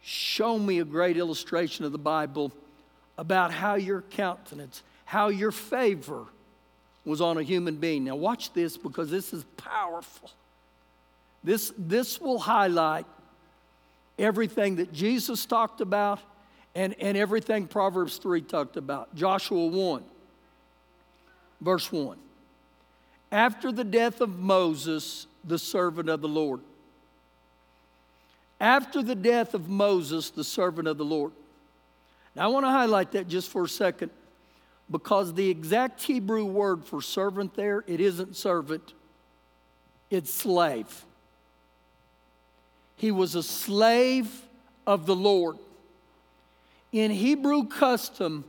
show 0.00 0.58
me 0.58 0.80
a 0.80 0.84
great 0.84 1.16
illustration 1.16 1.84
of 1.84 1.92
the 1.92 1.98
Bible 1.98 2.52
about 3.18 3.52
how 3.52 3.74
your 3.74 4.02
countenance, 4.02 4.82
how 5.04 5.28
your 5.28 5.52
favor 5.52 6.24
was 7.04 7.20
on 7.20 7.38
a 7.38 7.42
human 7.42 7.76
being. 7.76 8.04
Now, 8.04 8.16
watch 8.16 8.52
this 8.52 8.76
because 8.76 9.10
this 9.10 9.32
is 9.32 9.44
powerful. 9.56 10.30
This, 11.44 11.72
this 11.76 12.20
will 12.20 12.38
highlight 12.38 13.06
everything 14.18 14.76
that 14.76 14.92
Jesus 14.92 15.44
talked 15.46 15.80
about 15.80 16.20
and, 16.74 16.94
and 17.00 17.16
everything 17.16 17.66
Proverbs 17.66 18.18
3 18.18 18.42
talked 18.42 18.76
about. 18.76 19.14
Joshua 19.14 19.66
1, 19.66 20.02
verse 21.60 21.90
1. 21.90 22.16
After 23.30 23.72
the 23.72 23.84
death 23.84 24.20
of 24.20 24.38
Moses, 24.38 25.26
the 25.44 25.58
servant 25.58 26.08
of 26.08 26.20
the 26.20 26.28
Lord. 26.28 26.60
After 28.60 29.02
the 29.02 29.14
death 29.14 29.54
of 29.54 29.68
Moses, 29.68 30.30
the 30.30 30.44
servant 30.44 30.86
of 30.86 30.98
the 30.98 31.04
Lord. 31.04 31.32
Now, 32.36 32.44
I 32.44 32.46
want 32.48 32.64
to 32.64 32.70
highlight 32.70 33.12
that 33.12 33.28
just 33.28 33.50
for 33.50 33.64
a 33.64 33.68
second 33.68 34.10
because 34.90 35.34
the 35.34 35.48
exact 35.48 36.02
Hebrew 36.02 36.44
word 36.44 36.84
for 36.84 37.00
servant 37.00 37.54
there, 37.54 37.82
it 37.86 38.00
isn't 38.00 38.36
servant, 38.36 38.92
it's 40.10 40.32
slave. 40.32 41.04
He 42.96 43.10
was 43.10 43.34
a 43.34 43.42
slave 43.42 44.30
of 44.86 45.06
the 45.06 45.16
Lord. 45.16 45.56
In 46.92 47.10
Hebrew 47.10 47.64
custom, 47.64 48.44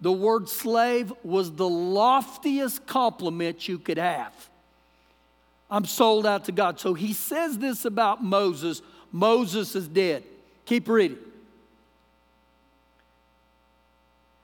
the 0.00 0.12
word 0.12 0.48
slave 0.48 1.12
was 1.24 1.52
the 1.52 1.68
loftiest 1.68 2.86
compliment 2.86 3.66
you 3.66 3.78
could 3.78 3.98
have. 3.98 4.49
I'm 5.70 5.84
sold 5.84 6.26
out 6.26 6.46
to 6.46 6.52
God. 6.52 6.80
So 6.80 6.94
he 6.94 7.12
says 7.12 7.58
this 7.58 7.84
about 7.84 8.22
Moses 8.22 8.82
Moses 9.12 9.74
is 9.74 9.88
dead. 9.88 10.22
Keep 10.66 10.88
reading. 10.88 11.18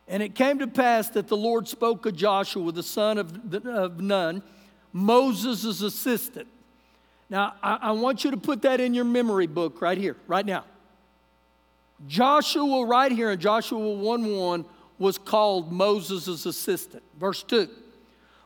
And 0.09 0.23
it 0.23 0.35
came 0.35 0.59
to 0.61 0.67
pass 0.67 1.09
that 1.11 1.29
the 1.29 1.37
Lord 1.37 1.67
spoke 1.69 2.03
to 2.05 2.13
Joshua, 2.13 2.71
the 2.73 2.83
son 2.83 3.19
of, 3.19 3.55
of 3.67 4.01
Nun, 4.01 4.43
Moses' 4.93 5.83
assistant. 5.83 6.47
Now, 7.29 7.55
I, 7.63 7.79
I 7.83 7.91
want 7.93 8.25
you 8.25 8.31
to 8.31 8.37
put 8.37 8.63
that 8.63 8.81
in 8.81 8.95
your 8.95 9.05
memory 9.05 9.49
book 9.49 9.81
right 9.81 9.99
here, 9.99 10.17
right 10.29 10.47
now. 10.47 10.65
Joshua, 12.07 12.85
right 12.85 13.11
here 13.11 13.31
in 13.31 13.41
Joshua 13.41 13.79
1 13.79 14.37
1, 14.37 14.65
was 14.99 15.19
called 15.19 15.73
Moses' 15.73 16.47
assistant. 16.47 17.03
Verse 17.19 17.43
2 17.43 17.69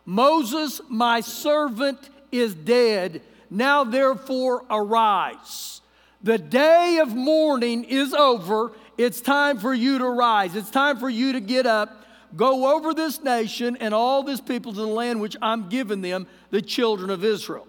Moses, 0.07 0.81
my 0.89 1.21
servant, 1.21 1.99
is 2.33 2.55
dead. 2.55 3.23
Now, 3.51 3.85
therefore, 3.85 4.65
arise. 4.71 5.81
The 6.23 6.39
day 6.39 6.99
of 7.03 7.15
mourning 7.15 7.85
is 7.85 8.13
over. 8.13 8.73
It's 8.99 9.21
time 9.21 9.59
for 9.59 9.73
you 9.73 9.99
to 9.99 10.09
rise. 10.09 10.55
It's 10.55 10.71
time 10.71 10.99
for 10.99 11.09
you 11.09 11.33
to 11.33 11.41
get 11.41 11.67
up, 11.67 12.05
go 12.37 12.77
over 12.77 12.93
this 12.93 13.23
nation 13.23 13.77
and 13.81 13.95
all 13.95 14.23
this 14.23 14.41
people 14.41 14.73
to 14.73 14.81
the 14.81 14.87
land 14.87 15.21
which 15.21 15.37
I'm 15.41 15.69
giving 15.69 16.03
them, 16.03 16.27
the 16.51 16.61
children 16.61 17.11
of 17.11 17.25
Israel. 17.25 17.67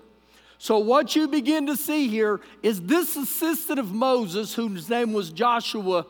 So, 0.57 0.77
what 0.77 1.15
you 1.15 1.27
begin 1.27 1.65
to 1.67 1.75
see 1.75 2.07
here 2.07 2.39
is 2.61 2.81
this 2.81 3.15
assistant 3.15 3.79
of 3.79 3.91
Moses, 3.91 4.53
whose 4.53 4.87
name 4.89 5.11
was 5.11 5.31
Joshua, 5.31 6.05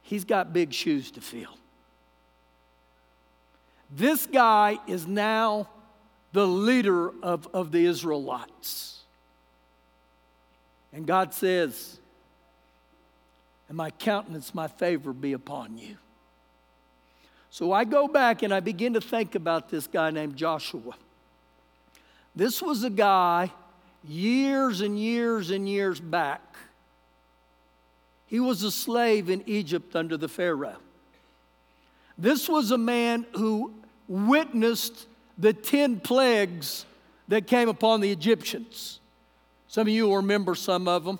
he's 0.00 0.24
got 0.24 0.54
big 0.54 0.72
shoes 0.72 1.10
to 1.10 1.20
fill. 1.20 1.58
This 3.90 4.24
guy 4.26 4.78
is 4.86 5.06
now 5.06 5.68
the 6.32 6.46
leader 6.46 7.12
of, 7.22 7.46
of 7.52 7.72
the 7.72 7.84
Israelites. 7.84 9.00
And 10.92 11.06
God 11.06 11.32
says, 11.32 11.98
And 13.68 13.76
my 13.76 13.90
countenance, 13.90 14.54
my 14.54 14.68
favor 14.68 15.12
be 15.12 15.32
upon 15.32 15.78
you. 15.78 15.96
So 17.50 17.72
I 17.72 17.84
go 17.84 18.08
back 18.08 18.42
and 18.42 18.52
I 18.52 18.60
begin 18.60 18.94
to 18.94 19.00
think 19.00 19.34
about 19.34 19.68
this 19.68 19.86
guy 19.86 20.10
named 20.10 20.36
Joshua. 20.36 20.94
This 22.34 22.62
was 22.62 22.82
a 22.82 22.90
guy 22.90 23.52
years 24.08 24.80
and 24.80 24.98
years 24.98 25.50
and 25.50 25.68
years 25.68 26.00
back. 26.00 26.40
He 28.26 28.40
was 28.40 28.62
a 28.62 28.70
slave 28.70 29.28
in 29.28 29.42
Egypt 29.46 29.94
under 29.94 30.16
the 30.16 30.28
Pharaoh. 30.28 30.78
This 32.16 32.48
was 32.48 32.70
a 32.70 32.78
man 32.78 33.26
who 33.34 33.74
witnessed 34.08 35.06
the 35.42 35.52
10 35.52 36.00
plagues 36.00 36.86
that 37.28 37.46
came 37.46 37.68
upon 37.68 38.00
the 38.00 38.10
Egyptians. 38.10 39.00
Some 39.68 39.82
of 39.82 39.92
you 39.92 40.08
will 40.08 40.16
remember 40.16 40.54
some 40.54 40.88
of 40.88 41.04
them. 41.04 41.18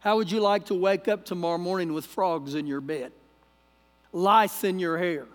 How 0.00 0.16
would 0.16 0.30
you 0.30 0.40
like 0.40 0.66
to 0.66 0.74
wake 0.74 1.06
up 1.06 1.24
tomorrow 1.24 1.58
morning 1.58 1.92
with 1.92 2.04
frogs 2.04 2.56
in 2.56 2.66
your 2.66 2.80
bed, 2.80 3.12
lice 4.12 4.64
in 4.64 4.80
your 4.80 4.98
hair? 4.98 5.26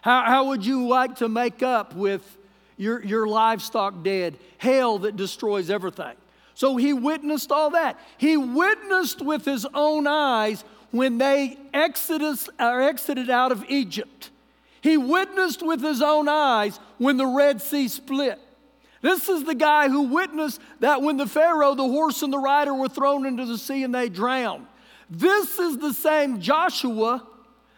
How, 0.00 0.24
how 0.24 0.48
would 0.48 0.66
you 0.66 0.88
like 0.88 1.16
to 1.16 1.28
make 1.28 1.62
up 1.62 1.94
with 1.94 2.36
your, 2.76 3.02
your 3.04 3.26
livestock 3.26 4.02
dead, 4.02 4.38
hail 4.58 4.98
that 4.98 5.16
destroys 5.16 5.70
everything. 5.70 6.14
So 6.54 6.76
he 6.76 6.92
witnessed 6.92 7.52
all 7.52 7.70
that. 7.70 7.98
He 8.18 8.36
witnessed 8.36 9.20
with 9.20 9.44
his 9.44 9.66
own 9.74 10.06
eyes 10.06 10.64
when 10.90 11.18
they 11.18 11.58
exodus, 11.74 12.48
or 12.58 12.80
exited 12.82 13.28
out 13.28 13.52
of 13.52 13.64
Egypt. 13.68 14.30
He 14.80 14.96
witnessed 14.96 15.64
with 15.64 15.80
his 15.82 16.02
own 16.02 16.28
eyes 16.28 16.78
when 16.98 17.16
the 17.16 17.26
Red 17.26 17.60
Sea 17.60 17.88
split. 17.88 18.38
This 19.02 19.28
is 19.28 19.44
the 19.44 19.54
guy 19.54 19.88
who 19.88 20.02
witnessed 20.02 20.60
that 20.80 21.02
when 21.02 21.16
the 21.16 21.26
Pharaoh, 21.26 21.74
the 21.74 21.84
horse 21.84 22.22
and 22.22 22.32
the 22.32 22.38
rider 22.38 22.74
were 22.74 22.88
thrown 22.88 23.26
into 23.26 23.44
the 23.44 23.58
sea 23.58 23.82
and 23.82 23.94
they 23.94 24.08
drowned. 24.08 24.66
This 25.08 25.58
is 25.58 25.78
the 25.78 25.92
same 25.92 26.40
Joshua 26.40 27.24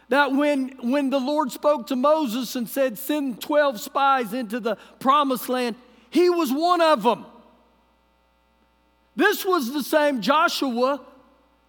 that 0.09 0.33
when, 0.33 0.71
when 0.81 1.11
the 1.11 1.21
Lord 1.21 1.53
spoke 1.53 1.89
to 1.89 1.97
Moses 1.97 2.57
and 2.57 2.69
said, 2.69 2.99
Send 2.99 3.43
12 3.43 3.81
spies 3.81 4.33
into 4.33 4.59
the 4.59 4.77
promised 5.01 5.49
land, 5.49 5.77
he 6.11 6.31
was 6.31 6.51
one 6.51 6.81
of 6.81 7.03
them. 7.03 7.27
This 9.15 9.45
was 9.45 9.73
the 9.73 9.83
same 9.83 10.23
Joshua 10.23 11.01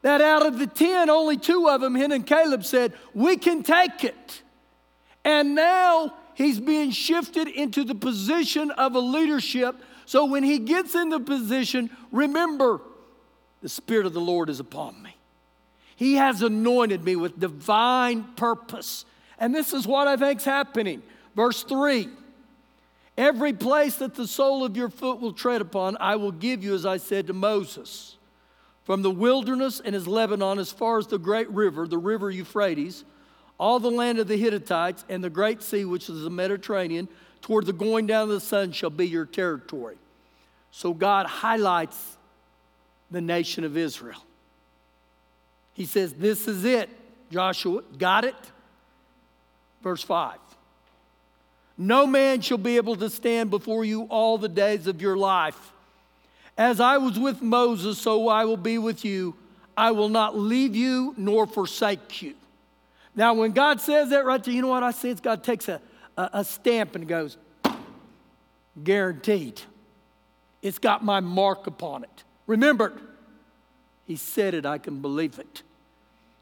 that 0.02 0.22
out 0.22 0.46
of 0.46 0.60
the 0.60 0.68
10, 0.68 1.10
only 1.10 1.36
two 1.36 1.68
of 1.68 1.82
them, 1.82 1.96
him 1.96 2.12
and 2.12 2.26
Caleb, 2.26 2.64
said, 2.64 2.94
We 3.14 3.36
can 3.36 3.64
take 3.64 4.04
it. 4.04 4.42
And 5.24 5.56
now 5.56 6.14
he's 6.34 6.60
being 6.60 6.92
shifted 6.92 7.48
into 7.48 7.84
the 7.84 7.96
position 7.96 8.72
of 8.72 8.96
a 8.96 9.00
leadership. 9.00 9.76
So 10.06 10.26
when 10.26 10.44
he 10.44 10.60
gets 10.60 10.96
in 10.96 11.10
the 11.10 11.20
position, 11.20 11.90
remember, 12.12 12.82
the 13.62 13.70
Spirit 13.70 14.06
of 14.06 14.14
the 14.14 14.22
Lord 14.22 14.50
is 14.50 14.60
upon 14.60 15.02
me. 15.04 15.16
He 15.96 16.16
has 16.16 16.42
anointed 16.42 17.04
me 17.04 17.16
with 17.18 17.40
divine 17.40 18.24
purpose. 18.36 19.04
And 19.38 19.54
this 19.54 19.74
is 19.74 19.86
what 19.86 20.08
I 20.08 20.16
think's 20.16 20.46
happening. 20.46 21.04
Verse 21.36 21.64
3 21.64 22.08
Every 23.18 23.52
place 23.52 23.98
that 23.98 24.16
the 24.16 24.26
sole 24.26 24.64
of 24.64 24.78
your 24.78 24.88
foot 24.88 25.20
will 25.20 25.34
tread 25.34 25.60
upon, 25.60 25.98
I 26.00 26.16
will 26.16 26.32
give 26.32 26.64
you, 26.64 26.74
as 26.74 26.86
I 26.86 26.96
said 26.96 27.28
to 27.28 27.34
Moses. 27.34 28.16
From 28.86 29.02
the 29.02 29.12
wilderness 29.12 29.82
and 29.84 29.94
as 29.94 30.08
Lebanon, 30.08 30.58
as 30.58 30.72
far 30.72 30.98
as 30.98 31.08
the 31.08 31.20
great 31.20 31.50
river, 31.52 31.86
the 31.86 31.98
river 31.98 32.32
Euphrates, 32.32 33.04
all 33.60 33.80
the 33.80 33.92
land 33.92 34.20
of 34.20 34.28
the 34.28 34.38
Hittites, 34.38 35.04
and 35.10 35.24
the 35.24 35.30
great 35.30 35.62
sea, 35.62 35.86
which 35.86 36.10
is 36.10 36.22
the 36.22 36.30
Mediterranean, 36.30 37.08
toward 37.42 37.66
the 37.66 37.74
going 37.74 38.08
down 38.08 38.24
of 38.24 38.30
the 38.30 38.40
sun 38.40 38.72
shall 38.72 38.90
be 38.90 39.08
your 39.08 39.26
territory. 39.26 39.98
So 40.72 40.94
God 40.94 41.26
highlights 41.26 42.18
the 43.12 43.22
nation 43.22 43.64
of 43.64 43.76
Israel. 43.76 44.24
He 45.74 45.86
says, 45.86 46.14
This 46.14 46.48
is 46.48 46.64
it, 46.64 46.90
Joshua. 47.32 47.82
Got 47.98 48.26
it? 48.26 48.36
Verse 49.82 50.04
5. 50.04 50.38
No 51.78 52.06
man 52.06 52.42
shall 52.42 52.58
be 52.58 52.76
able 52.76 52.98
to 52.98 53.10
stand 53.10 53.50
before 53.50 53.86
you 53.86 54.04
all 54.04 54.38
the 54.38 54.50
days 54.50 54.88
of 54.88 55.02
your 55.02 55.16
life. 55.16 55.72
As 56.58 56.82
I 56.82 56.98
was 56.98 57.18
with 57.18 57.42
Moses, 57.42 57.98
so 57.98 58.28
I 58.28 58.44
will 58.44 58.58
be 58.58 58.78
with 58.78 59.06
you. 59.06 59.36
I 59.78 59.92
will 59.92 60.10
not 60.10 60.38
leave 60.38 60.76
you 60.76 61.14
nor 61.16 61.48
forsake 61.48 62.22
you. 62.22 62.36
Now, 63.20 63.34
when 63.34 63.52
God 63.52 63.82
says 63.82 64.12
that 64.12 64.24
right 64.24 64.42
there, 64.42 64.54
you 64.54 64.62
know 64.62 64.70
what 64.70 64.82
I 64.82 64.92
sense? 64.92 65.20
God 65.20 65.44
takes 65.44 65.68
a, 65.68 65.82
a, 66.16 66.30
a 66.36 66.44
stamp 66.46 66.96
and 66.96 67.06
goes, 67.06 67.36
guaranteed. 68.82 69.60
It's 70.62 70.78
got 70.78 71.04
my 71.04 71.20
mark 71.20 71.68
upon 71.68 72.06
it. 72.06 72.24
Remember, 72.48 72.94
He 74.06 74.16
said 74.16 74.54
it, 74.54 74.66
I 74.66 74.78
can 74.78 75.02
believe 75.02 75.38
it. 75.38 75.64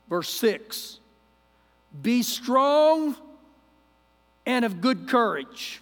Verse 0.07 0.29
6 0.29 0.99
Be 1.99 2.21
strong 2.21 3.15
and 4.45 4.63
of 4.63 4.79
good 4.79 5.07
courage. 5.07 5.81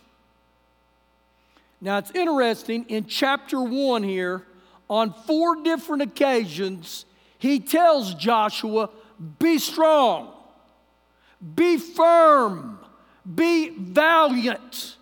Now 1.82 1.98
it's 1.98 2.12
interesting, 2.12 2.86
in 2.88 3.06
chapter 3.06 3.62
1 3.62 4.04
here, 4.04 4.46
on 4.90 5.12
four 5.12 5.62
different 5.62 6.04
occasions, 6.04 7.04
he 7.38 7.60
tells 7.60 8.14
Joshua, 8.14 8.90
Be 9.40 9.60
strong, 9.60 10.32
firm, 11.96 12.80
be 13.34 13.70
valiant, 13.70 14.96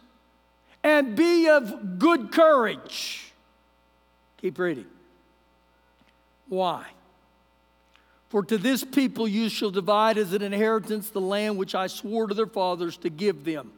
and 0.83 1.15
be 1.15 1.47
of 1.47 1.99
good 1.99 2.31
courage. 2.31 3.33
Keep 4.37 4.59
reading. 4.59 4.85
Why? 6.49 6.85
For 8.29 8.43
to 8.43 8.57
this 8.57 8.83
people 8.83 9.27
you 9.27 9.47
shall 9.47 9.71
divide 9.71 10.17
as 10.17 10.33
an 10.33 10.41
inheritance 10.41 11.09
the 11.09 11.21
land 11.21 11.57
which 11.57 11.75
I 11.75 11.87
swore 11.87 12.27
to 12.27 12.33
their 12.33 12.47
fathers 12.47 12.97
to 12.97 13.09
give 13.09 13.45
them. 13.45 13.71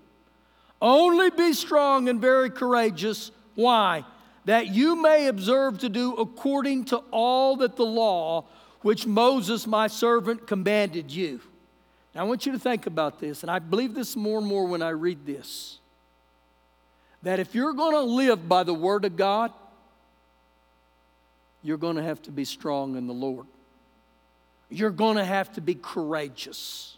Only 0.81 1.29
be 1.29 1.53
strong 1.53 2.09
and 2.09 2.19
very 2.19 2.49
courageous. 2.49 3.31
Why? 3.55 4.05
That 4.45 4.67
you 4.67 4.95
may 4.95 5.27
observe 5.27 5.79
to 5.79 5.89
do 5.89 6.15
according 6.15 6.85
to 6.85 6.97
all 7.11 7.57
that 7.57 7.75
the 7.75 7.85
law 7.85 8.45
which 8.81 9.05
Moses 9.05 9.67
my 9.67 9.87
servant 9.87 10.47
commanded 10.47 11.11
you. 11.11 11.41
Now 12.15 12.21
I 12.21 12.23
want 12.23 12.45
you 12.45 12.53
to 12.53 12.59
think 12.59 12.87
about 12.87 13.19
this, 13.19 13.43
and 13.43 13.51
I 13.51 13.59
believe 13.59 13.93
this 13.93 14.15
more 14.15 14.39
and 14.39 14.47
more 14.47 14.65
when 14.65 14.81
I 14.81 14.89
read 14.89 15.25
this. 15.25 15.79
That 17.21 17.39
if 17.39 17.53
you're 17.53 17.73
going 17.73 17.93
to 17.93 18.01
live 18.01 18.47
by 18.47 18.63
the 18.63 18.73
Word 18.73 19.05
of 19.05 19.17
God, 19.17 19.51
you're 21.61 21.77
going 21.77 21.97
to 21.97 22.03
have 22.03 22.21
to 22.23 22.31
be 22.31 22.45
strong 22.45 22.95
in 22.95 23.07
the 23.07 23.13
Lord 23.13 23.47
you're 24.69 24.91
going 24.91 25.17
to 25.17 25.25
have 25.25 25.51
to 25.53 25.61
be 25.61 25.75
courageous. 25.75 26.97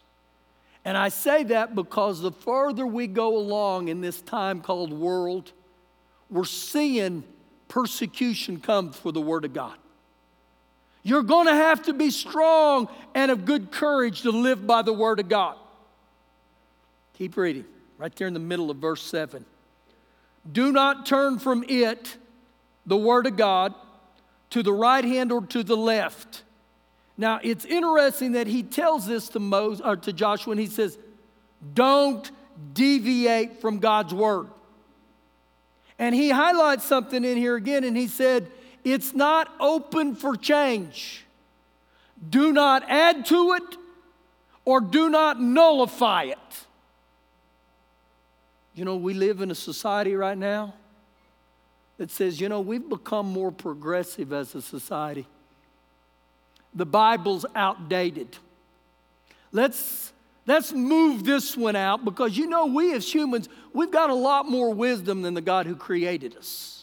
And 0.84 0.96
I 0.96 1.08
say 1.10 1.44
that 1.44 1.74
because 1.74 2.20
the 2.20 2.32
further 2.32 2.86
we 2.86 3.06
go 3.06 3.36
along 3.36 3.88
in 3.88 4.00
this 4.00 4.20
time 4.22 4.60
called 4.60 4.92
world, 4.92 5.52
we're 6.30 6.44
seeing 6.44 7.24
persecution 7.68 8.60
come 8.60 8.92
for 8.92 9.12
the 9.12 9.20
Word 9.20 9.44
of 9.44 9.52
God. 9.52 9.76
You're 11.02 11.22
going 11.22 11.46
to 11.46 11.54
have 11.54 11.82
to 11.84 11.92
be 11.92 12.10
strong 12.10 12.88
and 13.14 13.30
of 13.30 13.44
good 13.44 13.70
courage 13.70 14.22
to 14.22 14.30
live 14.30 14.66
by 14.66 14.82
the 14.82 14.92
Word 14.92 15.20
of 15.20 15.28
God. 15.28 15.56
Keep 17.14 17.36
reading, 17.36 17.64
right 17.96 18.14
there 18.14 18.28
in 18.28 18.34
the 18.34 18.40
middle 18.40 18.70
of 18.70 18.78
verse 18.78 19.02
7. 19.02 19.44
Do 20.50 20.72
not 20.72 21.06
turn 21.06 21.38
from 21.38 21.64
it, 21.68 22.16
the 22.86 22.96
Word 22.96 23.26
of 23.26 23.36
God, 23.36 23.74
to 24.50 24.62
the 24.62 24.72
right 24.72 25.04
hand 25.04 25.32
or 25.32 25.42
to 25.46 25.62
the 25.62 25.76
left 25.76 26.42
now, 27.20 27.40
it's 27.42 27.64
interesting 27.64 28.32
that 28.32 28.46
he 28.46 28.62
tells 28.62 29.04
this 29.04 29.28
to 29.30 29.40
Moses 29.40 29.84
or 29.84 29.96
to 29.96 30.12
Joshua 30.12 30.52
and 30.52 30.60
he 30.60 30.68
says, 30.68 30.96
"Don't 31.74 32.30
deviate 32.72 33.60
from 33.60 33.80
God's 33.80 34.14
word." 34.14 34.46
And 35.98 36.14
he 36.14 36.30
highlights 36.30 36.84
something 36.84 37.24
in 37.24 37.36
here 37.36 37.56
again 37.56 37.82
and 37.82 37.96
he 37.96 38.06
said, 38.06 38.48
"It's 38.84 39.14
not 39.14 39.52
open 39.60 40.14
for 40.14 40.36
change. 40.36 41.24
Do 42.28 42.52
not 42.52 42.84
add 42.88 43.26
to 43.26 43.54
it 43.54 43.76
or 44.64 44.80
do 44.80 45.08
not 45.08 45.40
nullify 45.40 46.24
it." 46.24 46.38
You 48.74 48.84
know, 48.84 48.96
we 48.96 49.14
live 49.14 49.40
in 49.40 49.50
a 49.50 49.54
society 49.54 50.14
right 50.14 50.38
now 50.38 50.74
that 51.96 52.10
says, 52.10 52.40
you 52.40 52.48
know, 52.48 52.60
we've 52.60 52.88
become 52.88 53.26
more 53.26 53.50
progressive 53.50 54.32
as 54.32 54.54
a 54.54 54.62
society 54.62 55.26
the 56.74 56.86
Bible's 56.86 57.44
outdated. 57.54 58.36
Let's, 59.52 60.12
let's 60.46 60.72
move 60.72 61.24
this 61.24 61.56
one 61.56 61.76
out 61.76 62.04
because 62.04 62.36
you 62.36 62.46
know, 62.46 62.66
we 62.66 62.94
as 62.94 63.12
humans, 63.12 63.48
we've 63.72 63.90
got 63.90 64.10
a 64.10 64.14
lot 64.14 64.48
more 64.48 64.72
wisdom 64.72 65.22
than 65.22 65.34
the 65.34 65.40
God 65.40 65.66
who 65.66 65.74
created 65.74 66.36
us. 66.36 66.77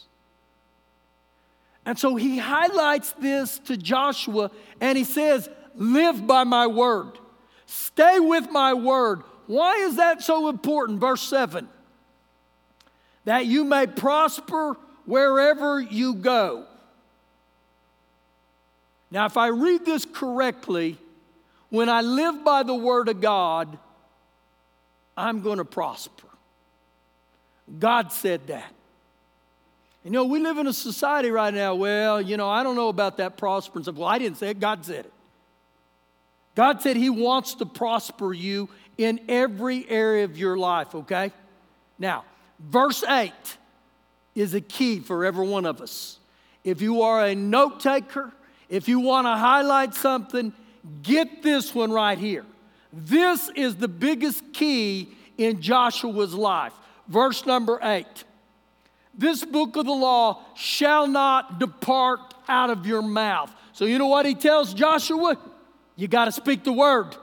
And 1.85 1.97
so 1.97 2.15
he 2.15 2.37
highlights 2.37 3.11
this 3.13 3.59
to 3.59 3.77
Joshua 3.77 4.51
and 4.81 4.97
he 4.97 5.03
says, 5.03 5.49
Live 5.75 6.25
by 6.25 6.43
my 6.43 6.67
word, 6.67 7.19
stay 7.65 8.19
with 8.19 8.49
my 8.49 8.73
word. 8.73 9.21
Why 9.47 9.75
is 9.75 9.97
that 9.97 10.23
so 10.23 10.49
important? 10.49 10.99
Verse 10.99 11.21
7 11.21 11.69
that 13.25 13.47
you 13.47 13.63
may 13.63 13.87
prosper 13.87 14.77
wherever 15.05 15.79
you 15.81 16.13
go. 16.13 16.65
Now, 19.11 19.25
if 19.25 19.35
I 19.35 19.47
read 19.47 19.85
this 19.85 20.05
correctly, 20.05 20.97
when 21.69 21.89
I 21.89 22.01
live 22.01 22.43
by 22.43 22.63
the 22.63 22.75
Word 22.75 23.09
of 23.09 23.21
God, 23.21 23.77
I'm 25.17 25.41
going 25.41 25.57
to 25.57 25.65
prosper. 25.65 26.27
God 27.79 28.11
said 28.11 28.47
that. 28.47 28.74
You 30.05 30.11
know, 30.11 30.23
we 30.23 30.39
live 30.39 30.59
in 30.59 30.67
a 30.67 30.73
society 30.73 31.31
right 31.31 31.51
now, 31.51 31.73
well, 31.73 32.21
you 32.21 32.37
know, 32.37 32.47
I 32.47 32.61
don't 32.61 32.75
know 32.75 32.89
about 32.89 33.17
that 33.17 33.37
prosperance. 33.37 33.91
Well, 33.91 34.07
I 34.07 34.19
didn't 34.19 34.37
say 34.37 34.49
it, 34.51 34.59
God 34.59 34.85
said 34.85 35.05
it. 35.05 35.13
God 36.53 36.79
said 36.83 36.95
He 36.95 37.09
wants 37.09 37.55
to 37.55 37.65
prosper 37.65 38.31
you 38.31 38.69
in 38.99 39.19
every 39.27 39.89
area 39.89 40.23
of 40.23 40.37
your 40.37 40.57
life, 40.57 40.93
okay? 40.93 41.31
Now, 41.97 42.23
verse 42.59 43.03
8 43.03 43.33
is 44.35 44.53
a 44.53 44.61
key 44.61 44.99
for 44.99 45.25
every 45.25 45.47
one 45.47 45.65
of 45.65 45.81
us. 45.81 46.19
If 46.63 46.83
you 46.83 47.01
are 47.01 47.25
a 47.25 47.33
note 47.33 47.79
taker, 47.79 48.31
if 48.69 48.87
you 48.87 48.99
want 48.99 49.25
to 49.25 49.35
highlight 49.35 49.95
something, 49.95 50.53
get 51.01 51.41
this 51.41 51.73
one 51.73 51.91
right 51.91 52.19
here. 52.19 52.45
This 52.93 53.49
is 53.55 53.75
the 53.75 53.87
biggest 53.87 54.53
key 54.53 55.09
in 55.39 55.61
Joshua's 55.61 56.35
life. 56.35 56.73
Verse 57.07 57.43
number 57.47 57.79
eight. 57.81 58.23
This 59.17 59.45
book 59.45 59.75
of 59.75 59.85
the 59.85 59.93
law 59.93 60.41
shall 60.55 61.07
not 61.07 61.59
depart 61.59 62.33
out 62.47 62.69
of 62.69 62.85
your 62.85 63.01
mouth. 63.01 63.51
So, 63.73 63.85
you 63.85 63.97
know 63.97 64.07
what 64.07 64.25
he 64.25 64.35
tells 64.35 64.73
Joshua? 64.73 65.37
You 65.95 66.07
got 66.07 66.25
to 66.25 66.31
speak 66.31 66.63
the 66.63 66.73
word. 66.73 67.15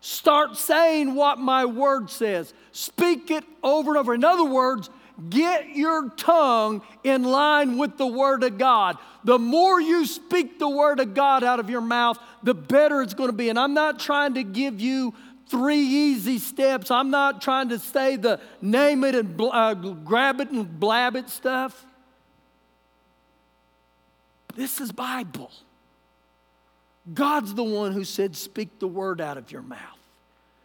Start 0.00 0.56
saying 0.56 1.14
what 1.14 1.38
my 1.38 1.64
word 1.64 2.10
says. 2.10 2.54
Speak 2.72 3.30
it 3.30 3.44
over 3.62 3.90
and 3.90 3.98
over. 3.98 4.14
In 4.14 4.24
other 4.24 4.44
words, 4.44 4.88
Get 5.28 5.76
your 5.76 6.08
tongue 6.10 6.82
in 7.04 7.24
line 7.24 7.76
with 7.76 7.98
the 7.98 8.06
Word 8.06 8.42
of 8.42 8.56
God. 8.56 8.96
The 9.24 9.38
more 9.38 9.78
you 9.78 10.06
speak 10.06 10.58
the 10.58 10.68
Word 10.68 10.98
of 10.98 11.12
God 11.12 11.44
out 11.44 11.60
of 11.60 11.68
your 11.68 11.82
mouth, 11.82 12.18
the 12.42 12.54
better 12.54 13.02
it's 13.02 13.12
going 13.12 13.28
to 13.28 13.36
be. 13.36 13.50
And 13.50 13.58
I'm 13.58 13.74
not 13.74 13.98
trying 13.98 14.34
to 14.34 14.42
give 14.42 14.80
you 14.80 15.12
three 15.50 15.80
easy 15.80 16.38
steps. 16.38 16.90
I'm 16.90 17.10
not 17.10 17.42
trying 17.42 17.70
to 17.70 17.78
say 17.78 18.16
the 18.16 18.40
name 18.62 19.04
it 19.04 19.14
and 19.14 19.38
uh, 19.40 19.74
grab 19.74 20.40
it 20.40 20.50
and 20.50 20.78
blab 20.78 21.16
it 21.16 21.28
stuff. 21.28 21.84
This 24.54 24.80
is 24.80 24.92
Bible. 24.92 25.50
God's 27.12 27.54
the 27.54 27.64
one 27.64 27.92
who 27.92 28.04
said, 28.04 28.36
Speak 28.36 28.78
the 28.78 28.86
word 28.86 29.20
out 29.20 29.36
of 29.36 29.50
your 29.50 29.62
mouth. 29.62 29.98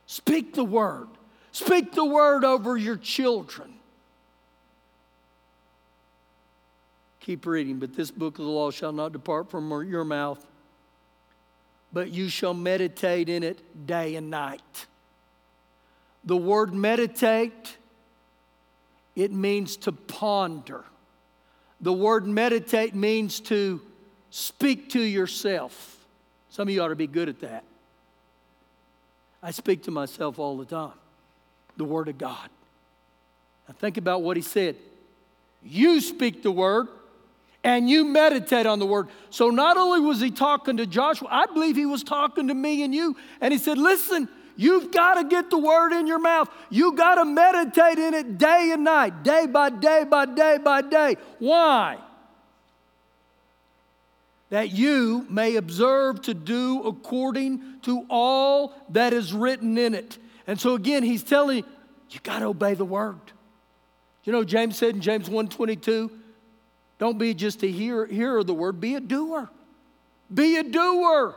Speak 0.05 0.53
the 0.53 0.63
word. 0.63 1.07
Speak 1.51 1.93
the 1.93 2.05
word 2.05 2.43
over 2.43 2.77
your 2.77 2.97
children. 2.97 3.73
Keep 7.21 7.47
reading, 7.47 7.79
but 7.79 7.95
this 7.95 8.11
book 8.11 8.37
of 8.37 8.45
the 8.45 8.51
law 8.51 8.69
shall 8.69 8.91
not 8.91 9.11
depart 9.11 9.49
from 9.49 9.71
your 9.89 10.03
mouth, 10.03 10.45
but 11.95 12.11
you 12.11 12.27
shall 12.27 12.53
meditate 12.53 13.29
in 13.29 13.41
it 13.41 13.87
day 13.87 14.15
and 14.15 14.29
night. 14.29 14.85
The 16.25 16.35
word 16.35 16.73
meditate, 16.73 17.77
it 19.15 19.31
means 19.31 19.77
to 19.77 19.93
ponder. 19.93 20.83
The 21.79 21.93
word 21.93 22.27
meditate 22.27 22.95
means 22.95 23.39
to 23.41 23.79
speak 24.29 24.89
to 24.89 24.99
yourself. 24.99 26.05
Some 26.49 26.67
of 26.67 26.73
you 26.73 26.81
ought 26.81 26.89
to 26.89 26.97
be 26.97 27.07
good 27.07 27.29
at 27.29 27.39
that. 27.39 27.63
I 29.41 29.51
speak 29.51 29.83
to 29.83 29.91
myself 29.91 30.37
all 30.37 30.57
the 30.57 30.65
time 30.65 30.91
the 31.77 31.85
Word 31.85 32.09
of 32.09 32.17
God. 32.17 32.49
Now 33.69 33.75
think 33.79 33.95
about 33.95 34.21
what 34.21 34.35
he 34.35 34.43
said. 34.43 34.75
You 35.63 36.01
speak 36.01 36.43
the 36.43 36.51
Word 36.51 36.89
and 37.65 37.89
you 37.89 38.05
meditate 38.05 38.65
on 38.65 38.79
the 38.79 38.85
Word. 38.85 39.09
So 39.29 39.49
not 39.49 39.75
only 39.75 39.99
was 39.99 40.21
he 40.21 40.31
talking 40.31 40.77
to 40.77 40.85
Joshua, 40.85 41.27
I 41.29 41.47
believe 41.47 41.75
he 41.75 41.85
was 41.85 42.03
talking 42.03 42.47
to 42.47 42.53
me 42.53 42.83
and 42.83 42.95
you. 42.95 43.17
And 43.41 43.51
he 43.51 43.57
said, 43.59 43.77
Listen, 43.77 44.29
You've 44.57 44.89
got 44.93 45.15
to 45.15 45.25
get 45.25 45.49
the 45.49 45.57
word 45.57 45.91
in 45.91 46.07
your 46.07 46.17
mouth. 46.17 46.47
You 46.69 46.93
got 46.93 47.15
to 47.15 47.25
meditate 47.25 47.97
in 47.97 48.13
it 48.13 48.37
day 48.37 48.69
and 48.71 48.85
night, 48.85 49.21
day 49.21 49.47
by 49.47 49.69
day 49.69 50.05
by 50.05 50.27
day 50.27 50.57
by 50.63 50.81
day. 50.81 51.17
Why? 51.39 51.97
that 54.49 54.71
you 54.71 55.25
may 55.29 55.55
observe 55.55 56.21
to 56.21 56.33
do 56.33 56.81
according 56.83 57.61
to 57.81 58.05
all 58.09 58.73
that 58.89 59.11
is 59.11 59.33
written 59.33 59.77
in 59.77 59.93
it. 59.93 60.17
And 60.47 60.59
so 60.59 60.75
again, 60.75 61.03
he's 61.03 61.23
telling 61.23 61.57
you, 61.57 61.63
you 62.11 62.19
got 62.21 62.39
to 62.39 62.45
obey 62.45 62.75
the 62.75 62.85
word. 62.85 63.19
You 64.23 64.31
know, 64.31 64.43
James 64.43 64.77
said 64.77 64.95
in 64.95 65.01
James 65.01 65.27
1:22, 65.27 66.09
don't 66.97 67.17
be 67.17 67.33
just 67.33 67.63
a 67.63 67.67
hearer, 67.67 68.05
hearer 68.05 68.39
of 68.39 68.47
the 68.47 68.53
word, 68.53 68.79
be 68.79 68.95
a 68.95 68.99
doer. 68.99 69.49
Be 70.33 70.57
a 70.57 70.63
doer. 70.63 71.35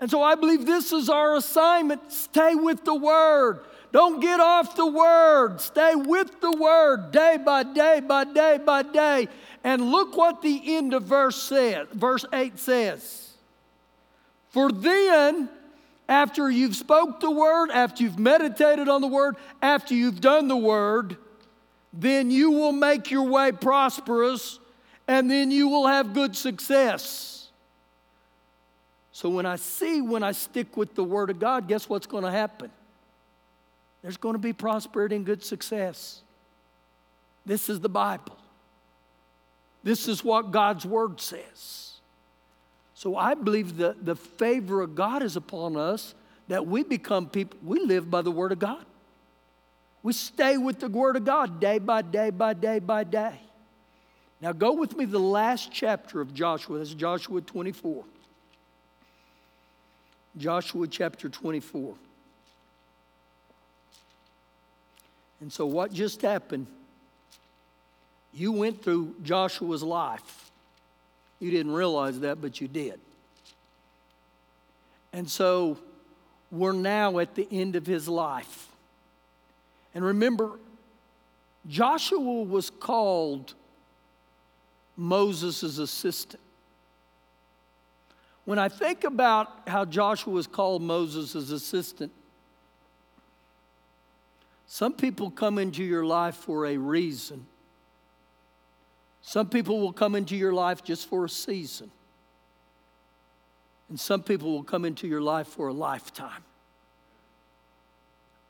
And 0.00 0.10
so 0.10 0.22
I 0.22 0.34
believe 0.34 0.66
this 0.66 0.92
is 0.92 1.08
our 1.08 1.36
assignment. 1.36 2.12
Stay 2.12 2.54
with 2.54 2.84
the 2.84 2.94
word. 2.94 3.60
Don't 3.92 4.20
get 4.20 4.40
off 4.40 4.74
the 4.74 4.86
word. 4.86 5.60
Stay 5.60 5.94
with 5.94 6.40
the 6.40 6.50
word 6.50 7.12
day 7.12 7.38
by 7.42 7.62
day 7.62 8.00
by 8.00 8.24
day 8.24 8.58
by 8.58 8.82
day. 8.82 9.28
And 9.62 9.90
look 9.92 10.16
what 10.16 10.42
the 10.42 10.76
end 10.76 10.94
of 10.94 11.04
verse 11.04 11.40
says. 11.40 11.86
Verse 11.92 12.24
8 12.32 12.58
says, 12.58 13.34
For 14.50 14.72
then, 14.72 15.48
after 16.08 16.50
you've 16.50 16.76
spoke 16.76 17.20
the 17.20 17.30
word, 17.30 17.70
after 17.70 18.02
you've 18.02 18.18
meditated 18.18 18.88
on 18.88 19.00
the 19.00 19.06
word, 19.06 19.36
after 19.62 19.94
you've 19.94 20.20
done 20.20 20.48
the 20.48 20.56
word, 20.56 21.16
then 21.96 22.30
you 22.30 22.50
will 22.50 22.72
make 22.72 23.10
your 23.10 23.22
way 23.22 23.52
prosperous 23.52 24.58
and 25.06 25.30
then 25.30 25.50
you 25.50 25.68
will 25.68 25.86
have 25.86 26.12
good 26.12 26.36
success. 26.36 27.48
So 29.12 29.28
when 29.28 29.46
I 29.46 29.56
see 29.56 30.00
when 30.00 30.22
I 30.22 30.32
stick 30.32 30.76
with 30.76 30.94
the 30.94 31.04
word 31.04 31.30
of 31.30 31.38
God, 31.38 31.68
guess 31.68 31.88
what's 31.88 32.06
going 32.06 32.24
to 32.24 32.30
happen? 32.30 32.70
There's 34.02 34.16
going 34.16 34.34
to 34.34 34.40
be 34.40 34.52
prosperity 34.52 35.16
and 35.16 35.24
good 35.24 35.44
success. 35.44 36.20
This 37.46 37.68
is 37.68 37.80
the 37.80 37.88
Bible. 37.88 38.36
This 39.84 40.08
is 40.08 40.24
what 40.24 40.50
God's 40.50 40.84
word 40.84 41.20
says. 41.20 41.92
So 42.94 43.16
I 43.16 43.34
believe 43.34 43.76
that 43.76 44.04
the 44.04 44.16
favor 44.16 44.80
of 44.80 44.94
God 44.94 45.22
is 45.22 45.36
upon 45.36 45.76
us 45.76 46.14
that 46.48 46.66
we 46.66 46.82
become 46.82 47.28
people, 47.28 47.58
we 47.62 47.80
live 47.80 48.10
by 48.10 48.22
the 48.22 48.30
word 48.30 48.52
of 48.52 48.58
God. 48.58 48.84
We 50.04 50.12
stay 50.12 50.58
with 50.58 50.80
the 50.80 50.88
word 50.88 51.16
of 51.16 51.24
God 51.24 51.60
day 51.60 51.78
by 51.78 52.02
day 52.02 52.28
by 52.28 52.52
day 52.52 52.78
by 52.78 53.04
day. 53.04 53.40
Now 54.40 54.52
go 54.52 54.72
with 54.74 54.94
me 54.96 55.06
to 55.06 55.10
the 55.10 55.18
last 55.18 55.72
chapter 55.72 56.20
of 56.20 56.34
Joshua. 56.34 56.78
This 56.78 56.90
is 56.90 56.94
Joshua 56.94 57.40
24. 57.40 58.04
Joshua 60.36 60.86
chapter 60.86 61.30
24. 61.30 61.94
And 65.40 65.50
so 65.50 65.64
what 65.64 65.90
just 65.90 66.20
happened? 66.20 66.66
You 68.34 68.52
went 68.52 68.82
through 68.82 69.14
Joshua's 69.22 69.82
life. 69.82 70.50
You 71.40 71.50
didn't 71.50 71.72
realize 71.72 72.20
that, 72.20 72.42
but 72.42 72.60
you 72.60 72.68
did. 72.68 73.00
And 75.14 75.30
so 75.30 75.78
we're 76.50 76.72
now 76.72 77.20
at 77.20 77.34
the 77.34 77.48
end 77.50 77.74
of 77.74 77.86
his 77.86 78.06
life. 78.06 78.68
And 79.94 80.04
remember, 80.04 80.58
Joshua 81.66 82.18
was 82.18 82.70
called 82.70 83.54
Moses' 84.96 85.78
assistant. 85.78 86.42
When 88.44 88.58
I 88.58 88.68
think 88.68 89.04
about 89.04 89.68
how 89.68 89.84
Joshua 89.84 90.32
was 90.32 90.46
called 90.46 90.82
Moses' 90.82 91.50
assistant, 91.50 92.12
some 94.66 94.92
people 94.92 95.30
come 95.30 95.58
into 95.58 95.82
your 95.82 96.04
life 96.04 96.34
for 96.34 96.66
a 96.66 96.76
reason. 96.76 97.46
Some 99.22 99.48
people 99.48 99.80
will 99.80 99.92
come 99.92 100.14
into 100.14 100.36
your 100.36 100.52
life 100.52 100.82
just 100.84 101.08
for 101.08 101.24
a 101.24 101.28
season. 101.28 101.90
And 103.88 103.98
some 103.98 104.22
people 104.22 104.50
will 104.50 104.64
come 104.64 104.84
into 104.84 105.06
your 105.06 105.22
life 105.22 105.46
for 105.46 105.68
a 105.68 105.72
lifetime. 105.72 106.42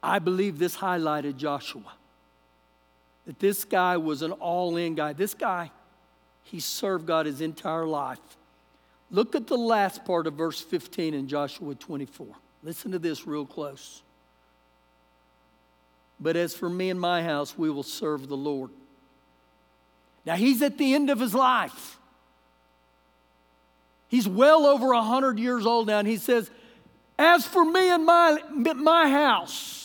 I 0.05 0.19
believe 0.19 0.59
this 0.59 0.77
highlighted 0.77 1.37
Joshua. 1.39 1.95
That 3.27 3.39
this 3.39 3.65
guy 3.65 3.97
was 3.97 4.21
an 4.21 4.33
all 4.33 4.77
in 4.77 4.95
guy. 4.95 5.15
This 5.15 5.33
guy, 5.33 5.71
he 6.43 6.61
served 6.61 7.07
God 7.07 7.25
his 7.25 7.41
entire 7.41 7.87
life. 7.87 8.19
Look 9.11 9.35
at 9.35 9.47
the 9.47 9.57
last 9.57 10.05
part 10.05 10.27
of 10.27 10.35
verse 10.35 10.61
15 10.61 11.15
in 11.15 11.27
Joshua 11.27 11.75
24. 11.75 12.27
Listen 12.63 12.93
to 12.93 12.99
this 12.99 13.27
real 13.27 13.47
close. 13.47 14.03
But 16.21 16.37
as 16.37 16.55
for 16.55 16.69
me 16.69 16.91
and 16.91 17.01
my 17.01 17.23
house, 17.23 17.57
we 17.57 17.71
will 17.71 17.83
serve 17.83 18.29
the 18.29 18.37
Lord. 18.37 18.71
Now 20.27 20.37
he's 20.37 20.61
at 20.61 20.77
the 20.77 20.95
end 20.95 21.09
of 21.09 21.19
his 21.19 21.35
life. 21.35 21.99
He's 24.09 24.29
well 24.29 24.67
over 24.67 24.89
100 24.89 25.39
years 25.39 25.65
old 25.65 25.87
now, 25.87 25.99
and 25.99 26.09
he 26.09 26.19
says, 26.19 26.51
As 27.19 27.47
for 27.47 27.65
me 27.65 27.91
and 27.91 28.05
my, 28.05 28.39
my 28.77 29.09
house, 29.09 29.84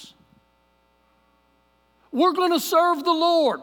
we're 2.11 2.33
going 2.33 2.51
to 2.51 2.59
serve 2.59 3.03
the 3.03 3.13
Lord. 3.13 3.61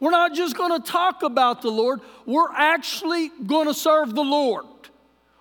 We're 0.00 0.10
not 0.10 0.34
just 0.34 0.56
going 0.56 0.80
to 0.80 0.90
talk 0.90 1.22
about 1.22 1.62
the 1.62 1.70
Lord, 1.70 2.00
we're 2.26 2.52
actually 2.52 3.30
going 3.46 3.66
to 3.66 3.74
serve 3.74 4.14
the 4.14 4.22
Lord. 4.22 4.64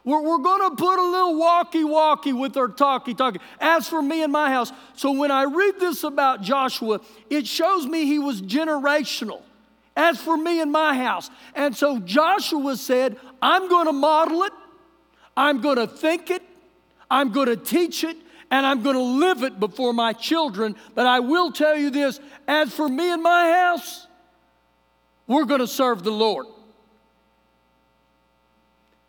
We're, 0.06 0.40
going 0.40 0.70
to 0.72 0.76
put 0.76 0.98
a 0.98 1.04
little 1.04 1.38
walkie 1.38 1.84
walkie 1.84 2.34
with 2.34 2.58
our 2.58 2.68
talkie 2.68 3.14
talkie. 3.14 3.40
As 3.60 3.88
for 3.88 4.02
me 4.02 4.24
and 4.24 4.34
my 4.34 4.50
house. 4.50 4.72
So 4.96 5.12
when 5.12 5.30
I 5.30 5.44
read 5.44 5.80
this 5.80 6.04
about 6.04 6.42
Joshua, 6.42 7.02
it 7.30 7.46
shows 7.46 7.86
me 7.86 8.06
he 8.06 8.18
was 8.18 8.42
generational. 8.42 9.42
As 9.96 10.20
for 10.20 10.36
me 10.36 10.62
and 10.62 10.72
my 10.72 10.98
house. 10.98 11.30
And 11.54 11.76
so 11.76 12.00
Joshua 12.00 12.76
said, 12.76 13.18
I'm 13.42 13.70
going 13.70 13.86
to 13.86 13.94
model 13.94 14.44
it, 14.44 14.54
I'm 15.38 15.62
going 15.62 15.78
to 15.78 15.88
think 15.88 16.32
it, 16.32 16.42
I'm 17.12 17.32
going 17.32 17.48
to 17.48 17.58
teach 17.58 18.04
it, 18.04 18.18
and 18.52 18.66
I'm 18.66 18.82
going 18.82 18.96
to 18.96 19.02
live 19.02 19.44
it 19.44 19.60
before 19.60 19.94
my 19.94 20.14
children. 20.14 20.76
But 20.96 21.06
I 21.06 21.20
will 21.20 21.52
tell 21.52 21.78
you 21.78 21.90
this 21.90 22.20
as 22.48 22.74
for 22.74 22.88
me 22.88 23.12
and 23.12 23.22
my 23.22 23.52
house, 23.52 24.08
we're 25.28 25.46
going 25.46 25.60
to 25.60 25.68
serve 25.68 26.04
the 26.04 26.12
Lord. 26.12 26.48